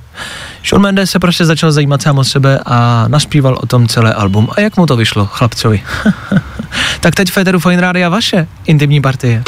[0.64, 4.48] Sean Mendes se prostě začal zajímat sám o sebe a naspíval o tom celé album.
[4.56, 5.82] A jak mu to vyšlo, chlapcovi?
[7.00, 9.42] tak teď Federu Fine Radio vaše intimní partie.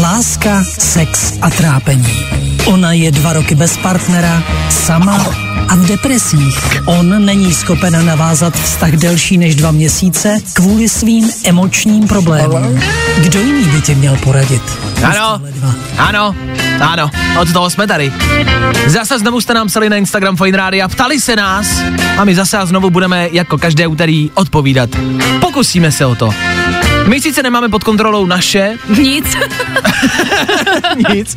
[0.00, 2.26] Láska, sex a trápení.
[2.64, 5.26] Ona je dva roky bez partnera, sama
[5.68, 6.82] a v depresích.
[6.86, 12.80] On není schopen navázat vztah delší než dva měsíce kvůli svým emočním problémům.
[13.18, 14.62] Kdo jiný by ti měl poradit?
[15.02, 15.40] Ano,
[15.98, 16.34] ano,
[16.80, 18.12] ano, od toho jsme tady.
[18.86, 21.66] Zase znovu jste nám psali na Instagram Fine Radio, ptali se nás
[22.18, 24.90] a my zase a znovu budeme jako každé úterý odpovídat.
[25.40, 26.30] Pokusíme se o to.
[27.06, 29.36] My sice nemáme pod kontrolou naše, Nic.
[31.14, 31.36] nic,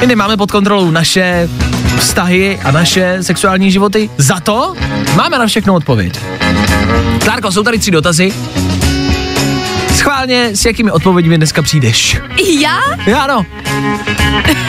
[0.00, 1.48] my nemáme pod kontrolou naše
[1.98, 4.74] vztahy a naše sexuální životy, za to
[5.16, 6.20] máme na všechno odpověď.
[7.24, 8.32] Klárko, jsou tady tři dotazy.
[9.94, 12.16] Schválně, s jakými odpověďmi dneska přijdeš?
[12.60, 12.78] Já?
[13.06, 13.46] Já ano.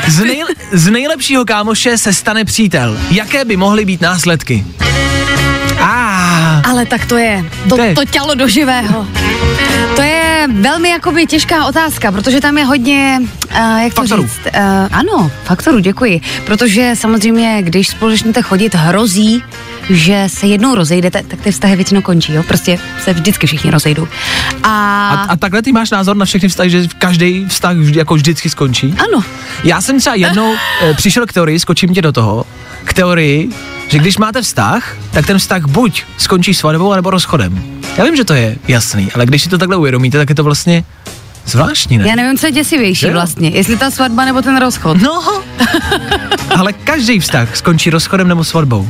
[0.07, 2.97] Z, nej, z nejlepšího kámoše se stane přítel.
[3.11, 4.65] Jaké by mohly být následky?
[5.79, 9.07] Ah, Ale tak to je, to, To je- to tělo do živého.
[9.95, 10.10] To je
[10.47, 14.23] velmi jakoby těžká otázka, protože tam je hodně, uh, jak to Faktorů.
[14.23, 19.43] říct, uh, ano, faktorů, děkuji, protože samozřejmě, když spolu začnete chodit, hrozí,
[19.89, 22.43] že se jednou rozejdete, tak ty vztahy většinou končí, jo?
[22.47, 24.07] Prostě se vždycky všichni rozejdou.
[24.63, 28.15] A, A, a takhle ty máš názor na všechny vztahy, že každý vztah vždy, jako
[28.15, 28.95] vždycky skončí?
[28.97, 29.23] Ano.
[29.63, 32.45] Já jsem třeba jednou e, přišel k teorii, skočím tě do toho,
[32.83, 33.49] k teorii,
[33.91, 37.63] že když máte vztah, tak ten vztah buď skončí svatbou, nebo rozchodem.
[37.97, 40.43] Já vím, že to je jasný, ale když si to takhle uvědomíte, tak je to
[40.43, 40.83] vlastně
[41.45, 42.07] zvláštní, ne?
[42.07, 43.13] já nevím, co je děsivější Jo.
[43.13, 45.01] vlastně, jestli ta svatba nebo ten rozchod.
[45.01, 45.41] No,
[46.57, 48.89] ale každý vztah skončí rozchodem nebo svatbou.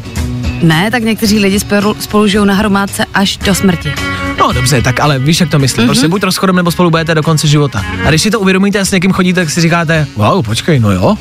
[0.61, 3.93] Ne, tak někteří lidi spolu, spolu žijou na hromádce až do smrti.
[4.39, 5.83] No dobře, tak ale víš, jak to myslím.
[5.83, 5.87] Mm-hmm.
[5.87, 7.85] Prostě buď rozchodem nebo spolu budete do konce života.
[8.05, 10.91] A když si to uvědomíte a s někým chodíte, tak si říkáte, wow, počkej, no
[10.91, 11.17] jo.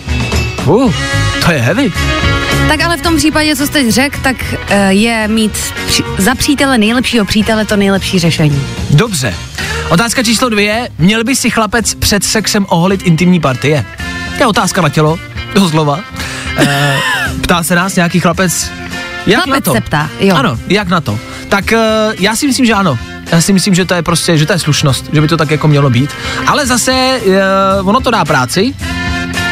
[0.66, 0.92] Uh,
[1.44, 1.92] to je heavy.
[2.70, 4.37] Tak ale v tom případě, co jste řekl, tak
[4.68, 5.52] eh, je mít
[6.18, 8.62] za přítele nejlepšího přítele to nejlepší řešení.
[8.90, 9.35] Dobře.
[9.88, 10.88] Otázka číslo dvě.
[10.98, 13.85] Měl by si chlapec před sexem oholit intimní partie?
[14.37, 15.18] To je otázka na tělo,
[15.54, 16.00] doslova.
[16.56, 16.96] E,
[17.40, 18.70] ptá se nás nějaký chlapec,
[19.26, 19.74] jak Chlapec na to?
[19.74, 20.35] se ptá, jo.
[20.37, 21.18] Ano, jak na to?
[21.48, 21.78] Tak e,
[22.18, 22.98] já si myslím, že ano.
[23.33, 25.50] Já si myslím, že to je prostě, že to je slušnost, že by to tak
[25.50, 26.11] jako mělo být.
[26.46, 27.20] Ale zase e,
[27.83, 28.74] ono to dá práci.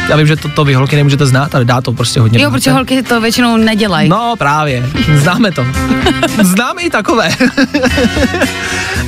[0.09, 2.43] Já vím, že to, to vy holky nemůžete znát, ale dá to prostě hodně.
[2.43, 4.09] Jo, protože holky to většinou nedělají.
[4.09, 5.65] No právě, známe to.
[6.41, 7.29] Známe i takové.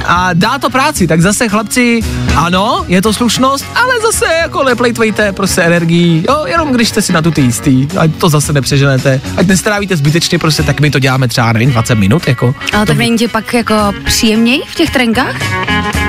[0.06, 2.00] A dá to práci, tak zase chlapci,
[2.36, 7.14] ano, je to slušnost, ale zase jako neplejtvejte prostě energii, jo, jenom když jste si
[7.14, 11.28] na tu jistý, ať to zase nepřeženete, ať nestrávíte zbytečně, prostě tak my to děláme
[11.28, 12.56] třeba, nevím, 20 minut, jako.
[12.74, 15.36] Ale tak není ti pak jako příjemněji v těch trenkách?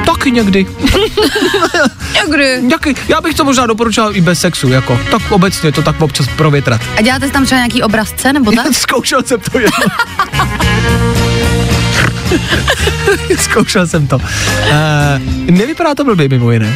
[0.07, 0.66] Taky někdy.
[2.14, 2.62] Někdy.
[2.70, 6.27] Taky, já bych to možná doporučoval i bez sexu, jako, tak obecně to tak občas
[6.37, 6.81] provětrat.
[6.97, 8.66] A děláte tam třeba nějaký obrazce nebo tak?
[8.73, 9.87] Zkoušel jsem to jedno.
[13.38, 14.16] Zkoušel jsem to.
[14.16, 14.23] Uh,
[15.51, 16.75] nevypadá to blbě mimo jiné.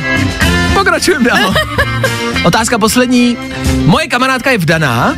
[0.75, 1.55] Pokračujeme dál.
[2.45, 3.37] Otázka poslední.
[3.85, 5.17] Moje kamarádka je vdaná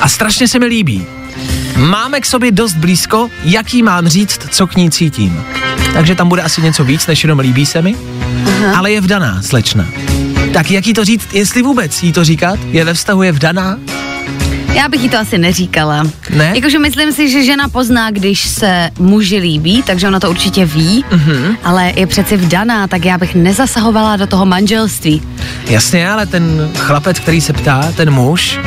[0.00, 1.06] a strašně se mi líbí.
[1.76, 5.44] Máme k sobě dost blízko, jaký mám říct, co k ní cítím.
[5.92, 7.96] Takže tam bude asi něco víc, než jenom líbí se mi.
[8.46, 8.78] Aha.
[8.78, 9.86] Ale je vdaná, slečna.
[10.52, 12.58] Tak jak jí to říct, jestli vůbec jí to říkat?
[12.70, 13.78] Je ve vztahu, je vdaná?
[14.74, 16.06] Já bych jí to asi neříkala.
[16.30, 16.52] Ne?
[16.54, 21.04] Jakože myslím si, že žena pozná, když se muži líbí, takže ona to určitě ví,
[21.12, 21.56] Mhm.
[21.64, 25.22] ale je přeci vdaná, tak já bych nezasahovala do toho manželství.
[25.66, 28.58] Jasně, ale ten chlapec, který se ptá, ten muž,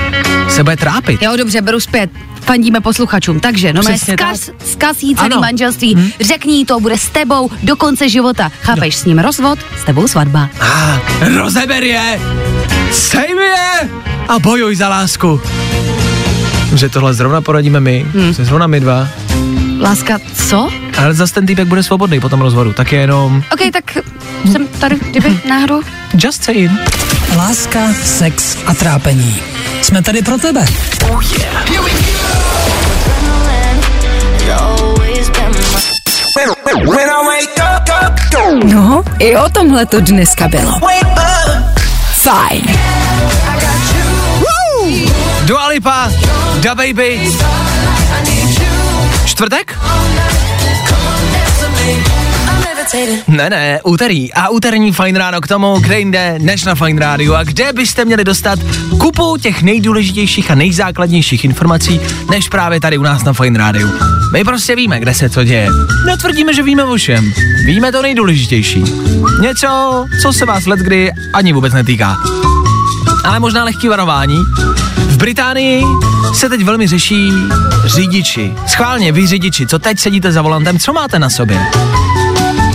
[0.50, 1.22] se bude trápit.
[1.22, 2.10] Jo, dobře, beru zpět.
[2.42, 3.40] Fandíme posluchačům.
[3.40, 5.42] Takže, no mé Přesně zkaz, zkaz jí celý Ano.
[5.42, 6.10] manželství, hmm.
[6.22, 8.52] řekni jí to, bude s tebou do konce života.
[8.62, 10.50] Chápeš, s ním rozvod, s tebou svatba.
[10.60, 11.00] A
[11.38, 12.20] rozeber je,
[12.92, 13.90] sej mi je
[14.28, 15.42] a bojuj za lásku.
[16.76, 18.34] Že tohle zrovna poradíme my, hmm.
[18.34, 19.08] zrovna my dva,
[19.82, 20.70] Láska, co?
[20.98, 23.98] ale zase ten týpek bude svobodný po tom rozvodu, tak je jenom OK, tak
[24.52, 25.82] jsem tady, kdyby náhodou.
[26.18, 26.72] just saying.
[27.38, 29.36] Láska, sex a trápení.
[29.82, 30.66] Jsme tady pro tebe.
[38.64, 40.72] No, i o tomhle to dneska bylo.
[42.14, 42.66] Fajn.
[45.46, 46.10] Dua Lipa,
[46.62, 47.32] Da Baby.
[49.26, 49.78] Čtvrtek?
[53.28, 54.34] Ne, ne, úterý.
[54.34, 57.34] A úterní Fine Ráno k tomu, kde jinde než na Fine Rádiu.
[57.34, 58.60] A kde byste měli dostat
[59.00, 63.90] kupu těch nejdůležitějších a nejzákladnějších informací, než právě tady u nás na Fine Rádiu.
[64.34, 65.70] My prostě víme, kde se co děje.
[66.06, 67.34] Netvrdíme, že víme o všem.
[67.66, 68.84] Víme to nejdůležitější.
[69.42, 72.18] Něco, co se vás letkdy ani vůbec netýká.
[73.26, 74.38] Ale možná lehký varování.
[74.98, 75.84] V Británii
[76.34, 77.32] se teď velmi řeší
[77.86, 78.54] řidiči.
[78.68, 81.62] Schválně, vy řidiči, co teď sedíte za volantem, co máte na sobě?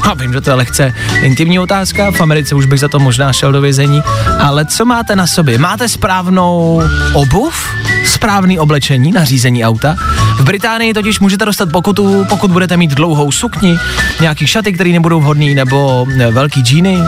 [0.07, 3.33] A vím, že to je lehce intimní otázka, v Americe už bych za to možná
[3.33, 4.03] šel do vězení,
[4.39, 5.59] ale co máte na sobě?
[5.59, 7.69] Máte správnou obuv?
[8.05, 9.97] Správný oblečení na řízení auta?
[10.39, 13.79] V Británii totiž můžete dostat pokutu, pokud budete mít dlouhou sukni,
[14.21, 16.99] nějaký šaty, které nebudou vhodný, nebo ne, velký džíny,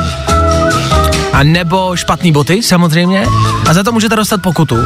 [1.32, 3.26] a nebo špatný boty, samozřejmě.
[3.68, 4.76] A za to můžete dostat pokutu.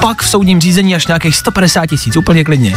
[0.00, 2.74] Pak v soudním řízení až nějakých 150 tisíc, úplně klidně.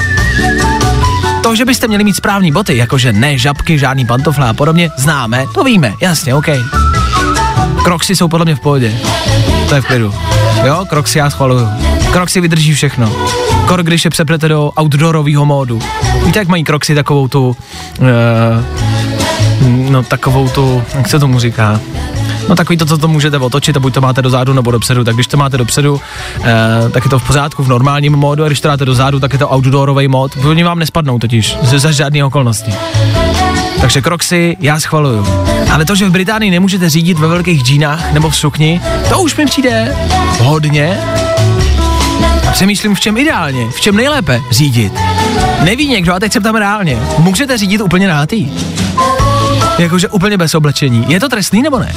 [1.45, 5.45] To, že byste měli mít správný boty, jakože ne žabky, žádný pantofle a podobně, známe,
[5.53, 6.45] to víme, jasně, OK.
[7.83, 8.97] Kroxy jsou podle mě v pohodě.
[9.69, 10.13] To je v klidu.
[10.65, 11.67] Jo, Kroxy já schvaluju.
[12.11, 13.15] Kroxy vydrží všechno.
[13.67, 15.81] Kor, když je přeplete do outdoorového módu.
[16.25, 17.57] Víte, jak mají Kroxy takovou tu...
[17.99, 18.07] Uh,
[19.91, 20.83] no takovou tu...
[20.95, 21.79] Jak se tomu říká?
[22.49, 25.15] No takový to, co to můžete otočit a buď to máte dozadu nebo dopředu, tak
[25.15, 26.01] když to máte dopředu,
[26.43, 29.33] eh, tak je to v pořádku v normálním módu a když to dáte dozadu, tak
[29.33, 30.37] je to outdoorový mód.
[30.49, 32.73] Oni vám nespadnou totiž, za žádný okolnosti.
[33.81, 35.27] Takže kroxy já schvaluju.
[35.71, 39.35] Ale to, že v Británii nemůžete řídit ve velkých džínách nebo v sukni, to už
[39.35, 39.95] mi přijde
[40.39, 40.99] hodně.
[42.51, 44.93] přemýšlím, v čem ideálně, v čem nejlépe řídit.
[45.63, 48.51] Neví někdo, a teď se ptám reálně, můžete řídit úplně nátý?
[49.77, 51.05] Jakože úplně bez oblečení.
[51.07, 51.93] Je to trestný nebo ne?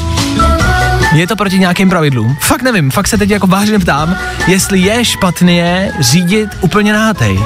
[1.15, 2.37] Je to proti nějakým pravidlům?
[2.41, 4.17] Fakt nevím, fakt se teď jako vážně ptám,
[4.47, 7.41] jestli je špatně řídit úplně nahátej.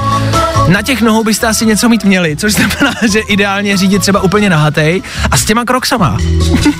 [0.67, 4.49] Na těch nohou byste asi něco mít měli, což znamená, že ideálně řídit třeba úplně
[4.49, 6.17] nahatej a s těma kroksama.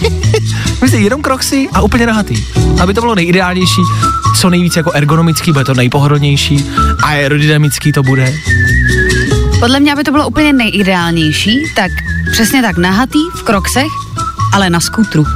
[0.81, 2.35] Myslíte, jenom kroksy a úplně nahatý.
[2.81, 3.81] Aby to bylo nejideálnější,
[4.39, 6.65] co nejvíc jako ergonomický, bude to nejpohodlnější,
[7.03, 8.33] aerodynamický to bude.
[9.59, 11.91] Podle mě, aby to bylo úplně nejideálnější, tak
[12.33, 13.91] přesně tak nahatý, v kroksech,
[14.53, 15.25] ale na skútru.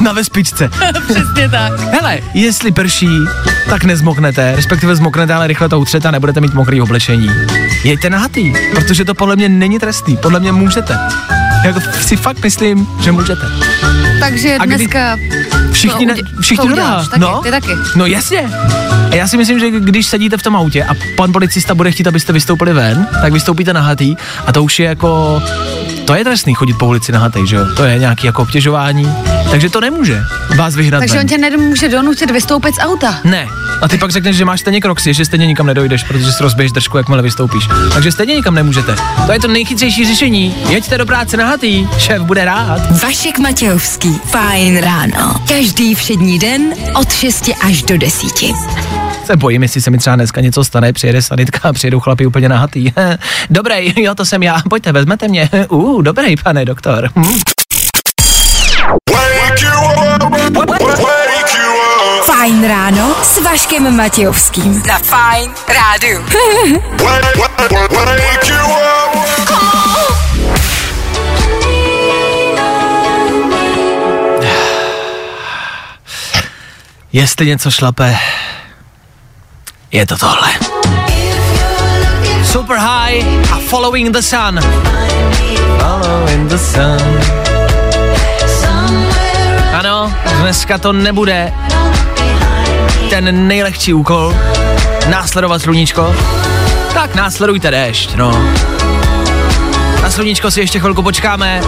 [0.00, 0.70] Na vespičce.
[1.08, 1.80] Přesně tak.
[1.80, 3.08] Hele, jestli prší,
[3.68, 7.30] tak nezmoknete, respektive zmoknete, ale rychle to utřete a nebudete mít mokrý oblečení.
[7.84, 10.98] Jeďte nahatý, protože to podle mě není trestný, podle mě můžete.
[11.64, 13.46] Jako si fakt myslím, že můžete.
[14.20, 15.18] Takže A kdy- dneska
[15.72, 17.72] Všichni, to, ne, všichni to uděláš, taky, no, ty taky.
[17.96, 18.50] no jasně.
[19.10, 22.06] A já si myslím, že když sedíte v tom autě a pan policista bude chtít,
[22.06, 24.16] abyste vystoupili ven, tak vystoupíte nahatý
[24.46, 25.42] a to už je jako,
[26.04, 27.66] to je trestný chodit po ulici nahatý, že jo?
[27.76, 29.12] To je nějaký jako obtěžování,
[29.50, 30.22] takže to nemůže
[30.56, 31.20] vás vyhrát Takže ven.
[31.20, 33.20] on tě nemůže donutit vystoupit z auta.
[33.24, 33.46] Ne.
[33.82, 36.72] A ty pak řekneš, že máš stejně kroxy, že stejně nikam nedojdeš, protože si rozbiješ
[36.72, 37.64] držku, jakmile vystoupíš.
[37.94, 38.96] Takže stejně nikam nemůžete.
[39.26, 40.54] To je to nejchytřejší řešení.
[40.68, 43.02] Jeďte do práce nahatý, šéf bude rád.
[43.02, 44.20] Vašek Matějovský.
[44.24, 45.34] Fajn ráno.
[45.48, 46.62] Každý všední den
[46.94, 48.28] od 6 až do 10.
[49.24, 52.48] Se bojím, jestli se mi třeba dneska něco stane, přijede sanitka a přijedou chlapi úplně
[52.48, 52.92] nahatý.
[53.50, 55.48] Dobrý, jo, to jsem já, pojďte, vezmete mě.
[55.68, 57.10] Uh, dobrý, pane doktor.
[57.16, 57.57] Hm.
[63.22, 64.82] S Vaškem Matějovským.
[64.86, 66.24] Na Fajn rádu.
[77.12, 78.18] Jestli něco šlape,
[79.92, 80.52] je to tohle.
[82.44, 84.60] Super high a following the sun.
[85.78, 87.20] Following the sun.
[89.72, 91.52] Ano, dneska to nebude
[93.10, 94.34] ten nejlehčí úkol,
[95.10, 96.16] následovat sluníčko.
[96.94, 98.44] Tak následujte déšť, no.
[100.02, 101.60] Na sluníčko si ještě chvilku počkáme.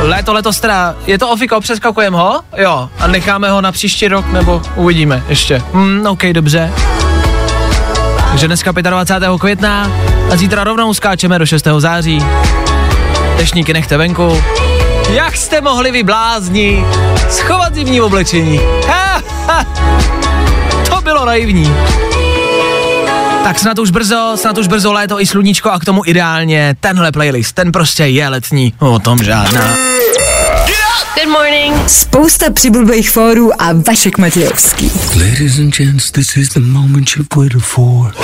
[0.00, 2.40] Léto, letos teda, je to ofiko, přeskakujeme ho?
[2.56, 5.62] Jo, a necháme ho na příští rok, nebo uvidíme ještě.
[5.72, 6.72] Hmm, OK, dobře.
[8.30, 9.38] Takže dneska 25.
[9.40, 9.90] května
[10.32, 11.68] a zítra rovnou skáčeme do 6.
[11.78, 12.24] září.
[13.36, 14.42] Dešníky nechte venku.
[15.10, 16.84] Jak jste mohli vy blázni
[17.28, 18.60] schovat zimní oblečení?
[18.86, 19.66] Ha, ha.
[21.10, 21.74] To bylo naivní.
[23.44, 27.12] Tak snad už brzo, snad už brzo léto i sluníčko a k tomu ideálně tenhle
[27.12, 29.76] playlist, ten prostě je letní, o tom žádná.
[31.14, 31.74] Good morning.
[31.86, 34.92] Spousta přibulbých fórů a Vašek Matějovský.
[35.16, 38.14] Ladies and gents, this is the moment you've waited for.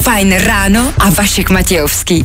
[0.00, 2.24] Fajn ráno a Vašek Matějovský.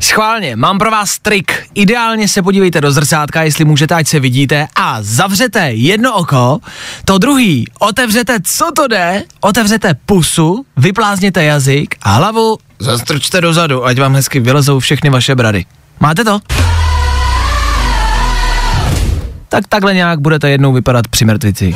[0.00, 1.66] Schválně, mám pro vás trik.
[1.74, 6.58] Ideálně se podívejte do zrcátka, jestli můžete, ať se vidíte a zavřete jedno oko,
[7.04, 14.00] to druhý otevřete, co to jde, otevřete pusu, vyplázněte jazyk a hlavu zastrčte dozadu, ať
[14.00, 15.64] vám hezky vylezou všechny vaše brady.
[16.00, 16.40] Máte to?
[19.48, 21.74] Tak takhle nějak budete jednou vypadat při mrtvici.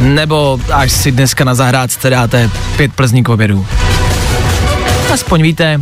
[0.00, 3.66] Nebo až si dneska na zahrádce dáte pět plzní k obědu.
[5.12, 5.80] Aspoň víte,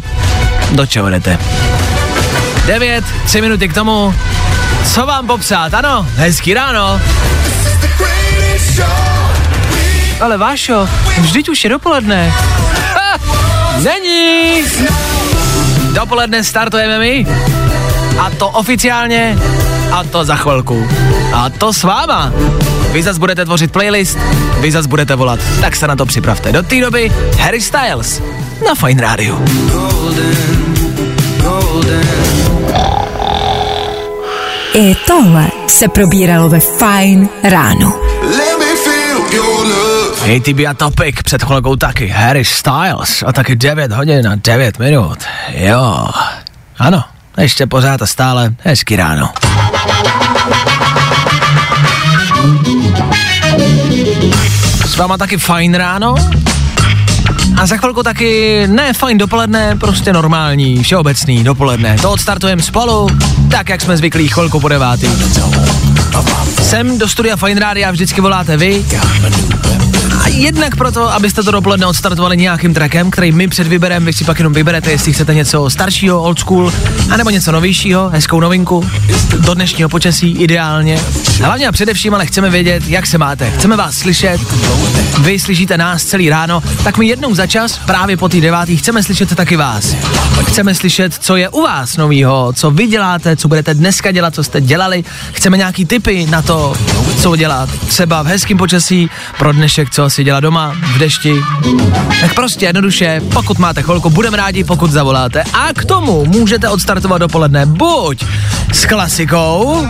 [0.70, 1.38] do čeho jdete.
[2.66, 4.14] 9, 3 minuty k tomu.
[4.84, 5.74] Co vám popsat?
[5.74, 7.00] Ano, hezký ráno.
[10.20, 10.88] Ale Vášo,
[11.18, 12.32] vždyť už je dopoledne.
[12.94, 13.18] Ha,
[13.82, 14.62] není.
[15.94, 17.26] Dopoledne startujeme my.
[18.18, 19.38] A to oficiálně.
[19.92, 20.88] A to za chvilku.
[21.32, 22.32] A to s váma.
[22.92, 24.18] Vy zas budete tvořit playlist,
[24.60, 25.40] vy zas budete volat.
[25.60, 26.52] Tak se na to připravte.
[26.52, 28.22] Do té doby Harry Styles
[28.66, 29.38] na Fine Radio.
[34.74, 37.92] I tohle se probíralo ve Fajn ráno.
[40.22, 44.78] Hej, ty a Topic, před chvilkou taky Harry Styles a taky 9 hodin a 9
[44.78, 45.18] minut.
[45.54, 46.08] Jo,
[46.78, 47.04] ano,
[47.38, 49.28] ještě pořád a stále hezky ráno.
[54.98, 56.14] Váma taky fajn ráno?
[57.56, 61.96] A za chvilku taky ne fajn dopoledne, prostě normální, všeobecný dopoledne.
[62.02, 63.08] To odstartujeme spolu,
[63.50, 65.08] tak jak jsme zvyklí chvilku po devátý.
[66.62, 68.84] Sem do studia Fine Rádia vždycky voláte vy.
[70.24, 74.24] A jednak proto, abyste to dopoledne odstartovali nějakým trackem, který my před vyberem, vy si
[74.24, 76.72] pak jenom vyberete, jestli chcete něco staršího, old school,
[77.10, 78.90] anebo něco novějšího, hezkou novinku,
[79.38, 81.00] do dnešního počasí ideálně.
[81.42, 83.50] Hlavně a především ale chceme vědět, jak se máte.
[83.50, 84.40] Chceme vás slyšet,
[85.20, 89.02] vy slyšíte nás celý ráno, tak my jednou za čas, právě po té devátý, chceme
[89.02, 89.94] slyšet taky vás.
[90.46, 94.44] Chceme slyšet, co je u vás novýho, co vy děláte, co budete dneska dělat, co
[94.44, 95.04] jste dělali.
[95.32, 96.74] Chceme nějaký tipy na to,
[97.20, 97.68] co dělat.
[97.86, 101.34] Třeba v hezkém počasí, pro dnešek, co si dělat doma, v dešti.
[102.20, 105.42] Tak prostě jednoduše, pokud máte chvilku, budeme rádi, pokud zavoláte.
[105.42, 108.24] A k tomu můžete odstartovat dopoledne buď
[108.72, 109.86] s klasikou,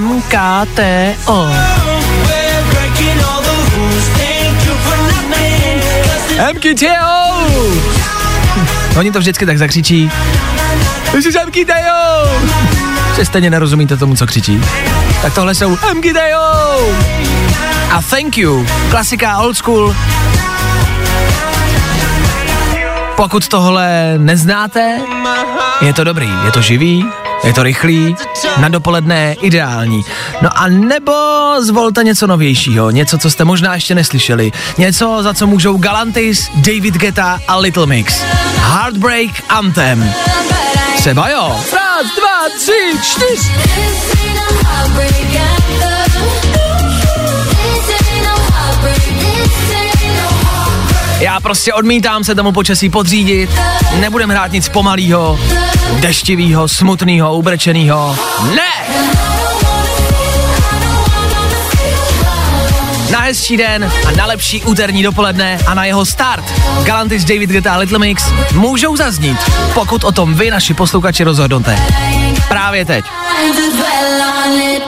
[0.00, 1.48] MKTO.
[6.54, 7.46] MKTO!
[8.98, 10.10] Oni to vždycky tak zakřičí.
[11.18, 12.30] Is MKTO!
[13.16, 14.60] Že stejně nerozumíte tomu, co křičí.
[15.22, 16.76] Tak tohle jsou MKTO!
[17.90, 18.66] A thank you.
[18.90, 19.96] Klasika old school.
[23.16, 25.00] Pokud tohle neznáte,
[25.80, 27.04] je to dobrý, je to živý,
[27.44, 28.16] je to rychlý,
[28.58, 30.04] na dopoledne ideální.
[30.42, 31.12] No a nebo
[31.58, 36.94] zvolte něco novějšího, něco, co jste možná ještě neslyšeli, něco, za co můžou Galantis, David
[36.94, 38.24] Geta a Little Mix.
[38.56, 40.12] Heartbreak Anthem.
[40.96, 41.60] Třeba jo.
[41.72, 43.56] Raz, dva, tři, čtyři.
[51.26, 53.50] Já prostě odmítám se tomu počasí podřídit,
[54.00, 55.40] nebudem hrát nic pomalýho,
[56.00, 58.16] deštivýho, smutného, ubrečenýho.
[58.54, 58.96] Ne!
[63.10, 66.44] Na hezčí den a na lepší úterní dopoledne a na jeho start
[66.82, 69.38] Galantis, David Guetta a Little Mix můžou zaznít,
[69.74, 71.78] pokud o tom vy, naši posluchači, rozhodnete.
[72.48, 73.04] Právě teď.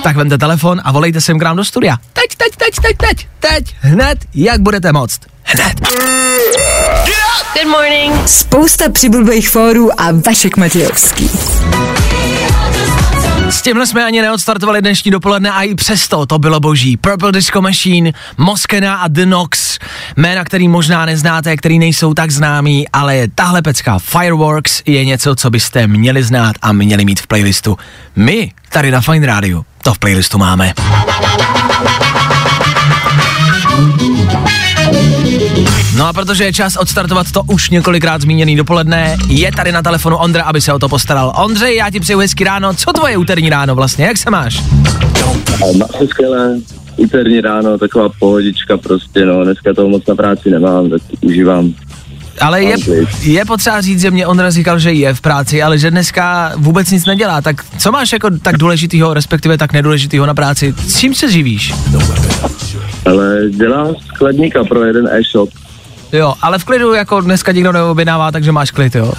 [0.03, 1.97] Tak vemte telefon a volejte sem k nám do studia.
[2.13, 5.21] Teď, teď, teď, teď, teď, teď, hned, jak budete moct.
[5.51, 5.81] Hned.
[7.55, 8.29] Good morning.
[8.29, 11.31] Spousta přibulbých fórů a Vašek Matějovský.
[13.51, 16.97] S tímhle jsme ani neodstartovali dnešní dopoledne a i přesto to bylo boží.
[16.97, 19.79] Purple Disco Machine, Moskena a The Nox,
[20.17, 25.51] jména, který možná neznáte, který nejsou tak známý, ale tahle pecka Fireworks je něco, co
[25.51, 27.79] byste měli znát a měli mít v playlistu.
[28.17, 30.73] My tady na Fine Radio to v playlistu máme.
[35.99, 40.17] No a protože je čas odstartovat to už několikrát zmíněný dopoledne, je tady na telefonu
[40.17, 41.33] Ondra, aby se o to postaral.
[41.37, 42.75] Ondřej, já ti přeju hezký ráno.
[42.75, 44.05] Co tvoje úterní ráno vlastně?
[44.05, 44.63] Jak se máš?
[45.79, 46.59] Mám se skvělé,
[46.97, 51.75] úterní ráno, taková pohodička prostě, no, dneska toho moc na práci nemám, tak užívám.
[52.41, 52.77] Ale je,
[53.23, 56.91] je potřeba říct, že mě Ondra říkal, že je v práci, ale že dneska vůbec
[56.91, 57.41] nic nedělá.
[57.41, 60.75] Tak co máš jako tak důležitýho, respektive tak nedůležitýho na práci?
[60.87, 61.75] S čím se živíš?
[63.07, 65.51] Ale dělám skladníka pro jeden e-shop.
[66.13, 69.13] Jo, ale v klidu jako dneska nikdo neobjednává, takže máš klid, jo.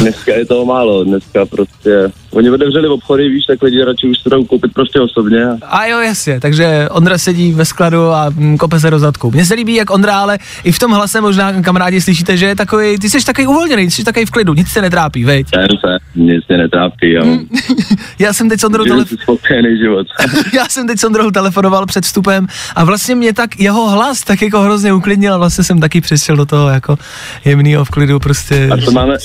[0.00, 4.30] Dneska je toho málo, dneska prostě, oni otevřeli obchody, víš, tak lidi radši už to
[4.30, 5.46] jdou koupit prostě osobně.
[5.62, 9.30] A jo, jasně, takže Ondra sedí ve skladu a mm, kope se do zadku.
[9.30, 12.56] Mně se líbí, jak Ondra, ale i v tom hlase možná kamarádi slyšíte, že je
[12.56, 15.46] takový, ty jsi takový uvolněný, jsi takový v klidu, nic se netrápí, veď?
[15.56, 17.38] Já se, nic mě netrápí, jo.
[18.18, 18.84] Já jsem teď s Ondrou.
[20.54, 24.42] Já jsem teď s Ondrou telefonoval před vstupem a vlastně mě tak jeho hlas tak
[24.42, 26.96] jako hrozně uklidnil a vlastně jsem taky přešel do toho jako
[27.44, 28.68] jemného v klidu prostě.
[28.72, 29.16] A to máme,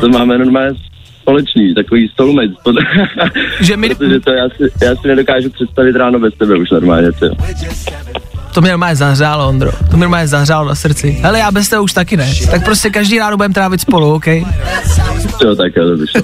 [0.00, 0.74] to máme normálně
[1.26, 2.54] společný, takový soulmate.
[3.60, 3.88] že my...
[3.88, 7.26] Protože to já si, já si nedokážu představit ráno bez tebe už normálně, ty.
[8.54, 9.72] To mě normálně zahřálo, Ondro.
[9.72, 11.10] To mě normálně zahřálo na srdci.
[11.10, 12.32] Hele, já bez tebe už taky ne.
[12.50, 14.26] Tak prostě každý ráno budeme trávit spolu, OK?
[14.26, 16.20] Jo, tak jo, to.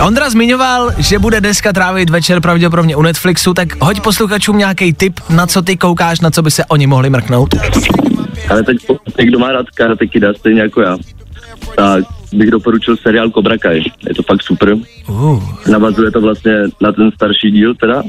[0.06, 5.20] Ondra zmiňoval, že bude dneska trávit večer pravděpodobně u Netflixu, tak hoď posluchačům nějaký tip,
[5.30, 7.54] na co ty koukáš, na co by se oni mohli mrknout.
[8.48, 8.76] Ale teď
[9.18, 10.96] někdo má rád Karate Kida, stejně jako já,
[11.76, 13.82] tak bych doporučil seriál Cobra Kai.
[14.08, 14.76] Je to fakt super.
[15.08, 15.42] Uh.
[15.70, 18.02] Navazuje to vlastně na ten starší díl teda,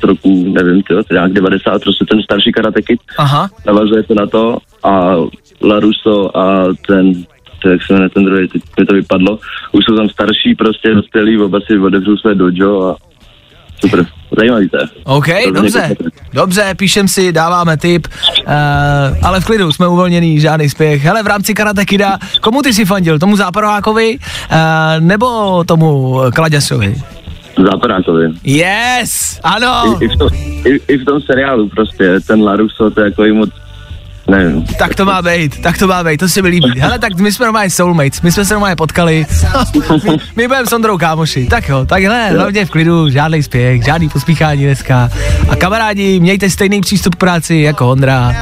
[0.00, 3.00] z roku, nevím, tyjo, nějak 90, prostě ten starší Karate Kid.
[3.18, 3.50] Aha.
[3.66, 5.16] Navazuje to na to a
[5.62, 7.24] LaRusso a ten
[7.62, 9.38] to jak se jmenuje ten druhý, teď mi to vypadlo.
[9.72, 12.96] Už jsou tam starší, prostě dospělí, oba si otevřou své dojo a
[13.80, 14.06] super,
[14.38, 14.82] zajímavý to je.
[15.04, 15.96] OK, To dobře,
[16.32, 18.52] dobře, píšem si, dáváme tip, uh,
[19.22, 21.04] ale v klidu, jsme uvolněný, žádný spěch.
[21.04, 24.58] Hele, v rámci Karate Kida, komu ty si fandil, tomu Západovákovi, uh,
[25.00, 26.94] nebo tomu Kladěsovi?
[27.70, 28.26] Západákovi.
[28.44, 29.98] Yes, ano.
[30.00, 30.28] I, i, v tom,
[30.64, 33.50] i, I v tom seriálu prostě, ten Laruso, to je jako moc
[34.28, 34.64] nevím.
[34.78, 36.80] Tak to má být, tak to má být, to se mi líbí.
[36.80, 39.26] Hele, tak my jsme normálně soulmates, my jsme se normálně potkali.
[40.04, 41.46] my, my budeme s Ondrou kámoši.
[41.46, 45.10] Tak jo, takhle, hlavně v klidu, žádný spěch, žádný pospíchání dneska.
[45.48, 48.34] A kamarádi, mějte stejný přístup k práci jako Ondra.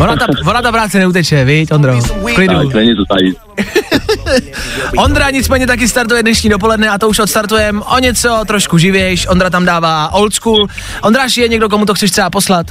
[0.00, 2.00] Ona ta, ona ta práce neuteče, viď, Ondro?
[2.00, 2.54] V klidu.
[2.54, 3.32] Tak, není to tady.
[4.98, 9.26] Ondra nicméně taky startuje dnešní dopoledne a to už odstartujeme o něco trošku živějš.
[9.28, 10.66] Ondra tam dává old school.
[11.02, 12.66] Ondráš je někdo, komu to chceš třeba poslat?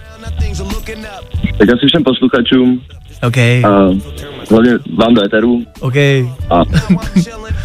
[1.57, 2.81] Tak asi všem posluchačům.
[3.27, 3.37] OK.
[3.37, 3.89] A
[4.51, 5.63] hlavně vám do Eteru.
[5.79, 5.95] OK.
[6.49, 6.63] A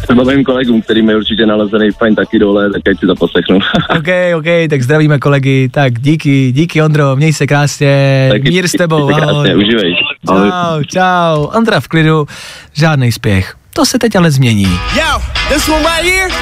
[0.03, 3.55] třeba mým kolegům, který mi určitě nalezený fajn taky dole, tak ať si to poslechnu.
[3.97, 8.71] OK, OK, tak zdravíme kolegy, tak díky, díky Ondro, měj se krásně, Taky mír s
[8.71, 9.55] tebou, se krásně, ahoj.
[9.55, 9.93] užívej.
[10.27, 10.49] Ahoj.
[10.49, 12.25] Čau, čau, Ondra v klidu,
[12.73, 14.79] žádný spěch, to se teď ale změní.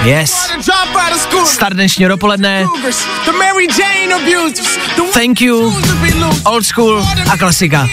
[0.04, 0.52] Yes.
[1.46, 2.66] Start dnešního dopoledne,
[5.14, 5.76] thank you,
[6.44, 7.88] old school a klasika,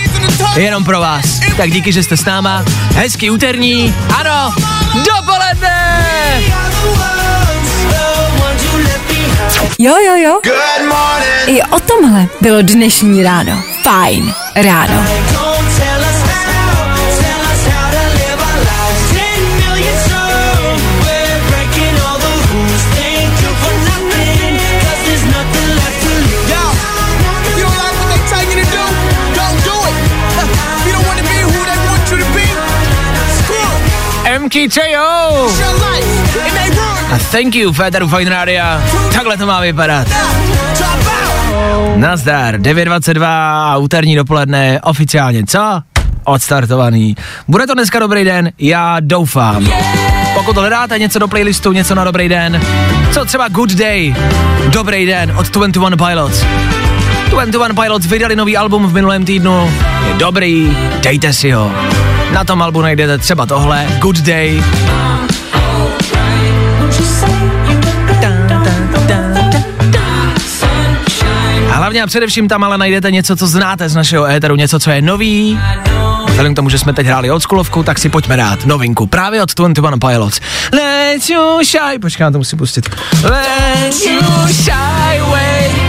[0.57, 1.41] jenom pro vás.
[1.57, 2.65] Tak díky, že jste s náma,
[2.95, 4.55] hezký úterní, ano,
[5.17, 6.43] dopoledne!
[9.79, 10.41] Jo, jo, jo.
[11.47, 13.63] I o tomhle bylo dnešní ráno.
[13.83, 15.32] Fajn ráno.
[34.45, 35.49] MKTO!
[37.13, 38.65] A thank you, Féteru Fine Radio.
[39.13, 40.09] Takhle to má vypadat.
[41.97, 45.83] Nazdar, 9.22 a úterní dopoledne, oficiálně, co?
[46.25, 47.17] Odstartovaný.
[47.49, 48.53] Bude to dneska dobrý den?
[48.59, 49.67] Já doufám.
[50.35, 52.61] Pokud hledáte něco do playlistu, něco na dobrý den,
[53.13, 54.15] co třeba Good Day,
[54.69, 56.45] dobrý den od 21 Pilots.
[57.31, 59.73] 21 Pilots vydali nový album v minulém týdnu,
[60.09, 61.71] je dobrý, dejte si ho.
[62.33, 64.63] Na tom albu najdete třeba tohle, Good Day.
[71.71, 74.91] A hlavně a především tam ale najdete něco, co znáte z našeho éteru, něco, co
[74.91, 75.59] je nový.
[76.29, 79.55] Vzhledem k tomu, že jsme teď hráli oldschoolovku, tak si pojďme dát novinku právě od
[79.55, 80.41] 21 Pilots.
[80.73, 82.91] Let you shy, počkej, to musím pustit.
[83.23, 85.82] Let you shy away.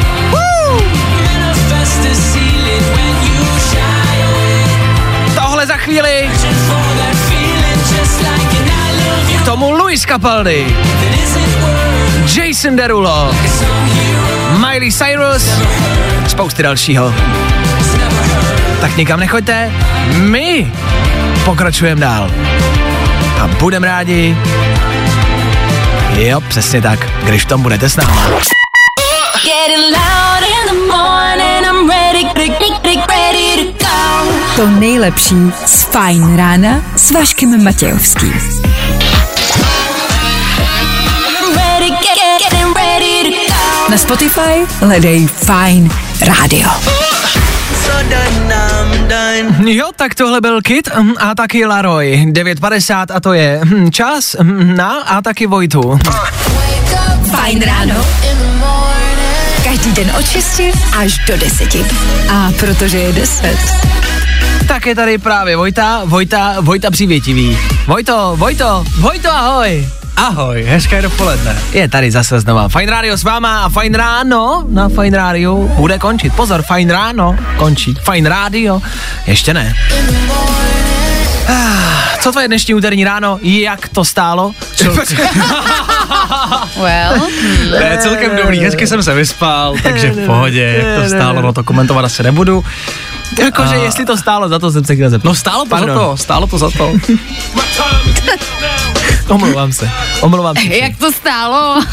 [5.84, 6.30] Chvíli.
[9.38, 10.76] K tomu Luis Capaldi.
[12.36, 13.36] Jason Derulo.
[14.58, 15.50] Miley Cyrus.
[16.28, 17.14] Spousty dalšího.
[18.82, 19.72] Tak nikam nechoďte,
[20.18, 20.72] my
[21.46, 22.32] pokračujeme dál.
[23.42, 24.38] A budeme rádi.
[26.18, 28.18] Jo, přesně tak, když v tom budete s námi.
[34.56, 35.36] To nejlepší
[35.66, 38.34] z Fajn rána s Vaškem Matějovským.
[43.90, 45.90] Na Spotify hledej Fajn
[46.22, 46.70] rádio.
[49.66, 52.26] Jo, tak tohle byl Kit hm, a taky Laroy.
[52.32, 56.00] 9.50 a to je hm, čas hm, na a taky Vojtu.
[57.32, 58.06] Fajn ráno.
[59.64, 60.62] Každý den od 6
[60.98, 61.76] až do 10.
[62.30, 63.58] A protože je 10.
[64.68, 67.58] Tak je tady právě Vojta, Vojta, Vojta přivětivý.
[67.88, 69.88] Vojto, Vojto, Vojto, ahoj.
[70.16, 71.56] Ahoj, hezké dopoledne.
[71.72, 76.00] Je tady zase znova Fine Radio s váma a Fine Ráno na Fine Radio bude
[76.00, 76.34] končit.
[76.34, 77.96] Pozor, Fine Ráno končí.
[78.12, 78.82] Fine Radio
[79.28, 79.74] ještě ne.
[81.48, 83.40] Ah, Co tvoje dnešní úterní ráno?
[83.42, 84.52] Jak to stálo?
[86.82, 87.28] Well.
[87.80, 91.64] Ne, celkem dobrý, hezky jsem se vyspal, takže v pohodě, jak to stálo, no to
[91.64, 92.66] komentovat asi nebudu.
[93.40, 95.28] Jakože jestli to stálo za to, jsem se chtěl zeptat.
[95.28, 95.98] No stálo to Pardon.
[95.98, 96.92] za to, stálo to za to.
[99.28, 99.90] Omlouvám se,
[100.22, 100.78] omlouvám se.
[100.78, 101.84] Jak to stálo?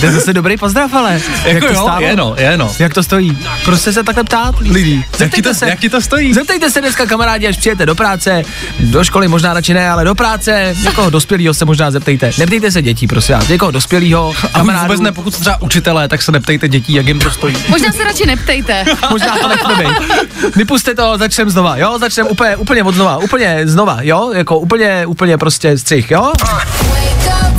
[0.00, 1.20] To je zase dobrý pozdrav, ale.
[1.44, 2.72] Jako jo, je no, je no.
[2.78, 3.38] Jak to stojí?
[3.64, 5.04] Prostě se takhle ptát lidí.
[5.18, 5.68] Jak ti to, se.
[5.68, 6.34] jak ti to stojí?
[6.34, 8.42] Zeptejte se dneska kamarádi, až přijete do práce,
[8.80, 12.30] do školy možná radši ne, ale do práce, někoho dospělého se možná zeptejte.
[12.38, 16.22] Neptejte se dětí, prosím vás, někoho dospělého, A vůbec ne, pokud jste třeba učitelé, tak
[16.22, 17.56] se neptejte dětí, jak jim to stojí.
[17.68, 18.84] Možná se radši neptejte.
[19.10, 20.56] Možná to nechme být.
[20.56, 21.98] Vypuste to, začneme znova, jo?
[21.98, 24.32] Začneme úplně, úplně od znova, úplně znova, jo?
[24.34, 26.19] Jako úplně, úplně prostě střih, jo?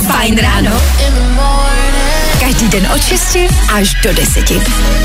[0.06, 1.31] Fajn ráno.
[2.52, 3.36] Každý den od 6
[3.74, 4.50] až do 10.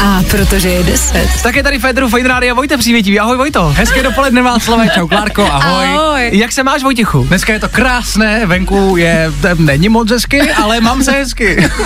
[0.04, 1.30] A protože je 10.
[1.44, 3.74] Tak je tady Federu Fine Radio, Vojte přívětivý, ahoj Vojto.
[3.78, 5.88] Hezké dopoledne Václavé, čau Klárko, ahoj.
[5.88, 6.30] Ahoj.
[6.34, 7.24] Jak se máš Vojtichu?
[7.24, 11.70] Dneska je to krásné, venku je, není moc hezky, ale mám se hezky.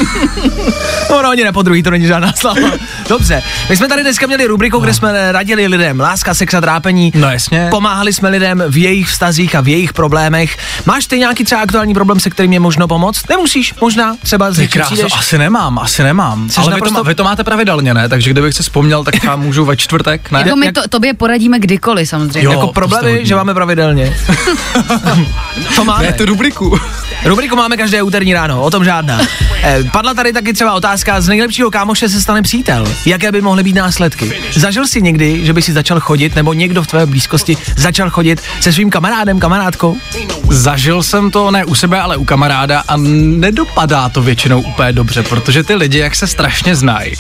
[1.09, 2.71] No, no, ani ne po druhý, to není žádná slava.
[3.09, 7.11] Dobře, my jsme tady dneska měli rubriku, kde jsme radili lidem láska, sex a trápení.
[7.15, 7.67] No jasně.
[7.71, 10.57] Pomáhali jsme lidem v jejich vztazích a v jejich problémech.
[10.85, 13.29] Máš ty nějaký třeba aktuální problém, se kterým je možno pomoct?
[13.29, 15.13] Nemusíš, možná, třeba z Ty něčím kráso, přijdeš.
[15.17, 16.49] asi nemám, asi nemám.
[16.49, 18.09] Jsi ale vy to, naprosto- má- vy to máte pravidelně, ne?
[18.09, 20.39] Takže kdybych si vzpomněl, tak já můžu ve čtvrtek, ne?
[20.45, 22.43] Jako my to, tobě poradíme kdykoliv samozřejmě.
[22.43, 23.25] Jo, jako jste problémy, hodně.
[23.25, 24.17] že máme pravidelně.
[25.75, 26.03] to máme.
[26.03, 26.79] Ne, tu rubriku.
[27.25, 29.19] Rubriku máme každé úterní ráno, o tom žádná.
[29.63, 32.87] Eh, padla tady taky třeba otázka, z nejlepšího kámoše se stane přítel.
[33.05, 34.33] Jaké by mohly být následky?
[34.55, 38.41] Zažil jsi někdy, že by si začal chodit, nebo někdo v tvé blízkosti začal chodit
[38.59, 39.97] se svým kamarádem, kamarádkou?
[40.49, 45.23] Zažil jsem to ne u sebe, ale u kamaráda a nedopadá to většinou úplně dobře,
[45.23, 47.13] protože ty lidi, jak se strašně znají,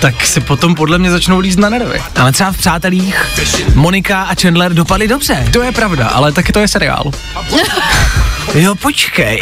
[0.00, 2.02] tak si potom podle mě začnou líst na nervy.
[2.16, 3.26] Ale třeba v Přátelích
[3.74, 5.48] Monika a Chandler dopadli dobře.
[5.52, 7.10] To je pravda, ale taky to je seriál.
[8.54, 9.40] Jo, počkej.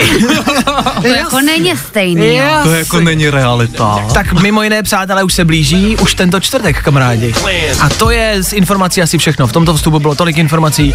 [1.02, 2.36] To jako není stejný.
[2.36, 2.44] jo.
[2.62, 4.06] To jako není realita.
[4.14, 7.34] Tak mimo jiné, přátelé, už se blíží, už tento čtvrtek, kamarádi.
[7.80, 9.46] A to je z informací asi všechno.
[9.46, 10.94] V tomto vstupu bylo tolik informací,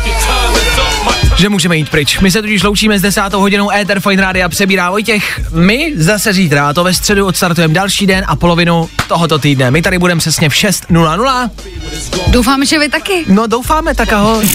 [1.37, 2.19] že můžeme jít pryč.
[2.19, 5.41] My se tudíž loučíme s desátou hodinou Ether Fine Rádia přebírá Vojtěch.
[5.53, 9.71] My zase zítra, a to ve středu odstartujeme další den a polovinu tohoto týdne.
[9.71, 11.49] My tady budeme přesně v 6.00.
[12.27, 13.25] Doufám, že vy taky.
[13.27, 14.49] No doufáme, tak ahoj.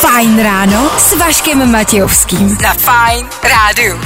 [0.00, 2.58] Fajn ráno s Vaškem Matějovským.
[2.62, 4.00] Na Fajn rádu.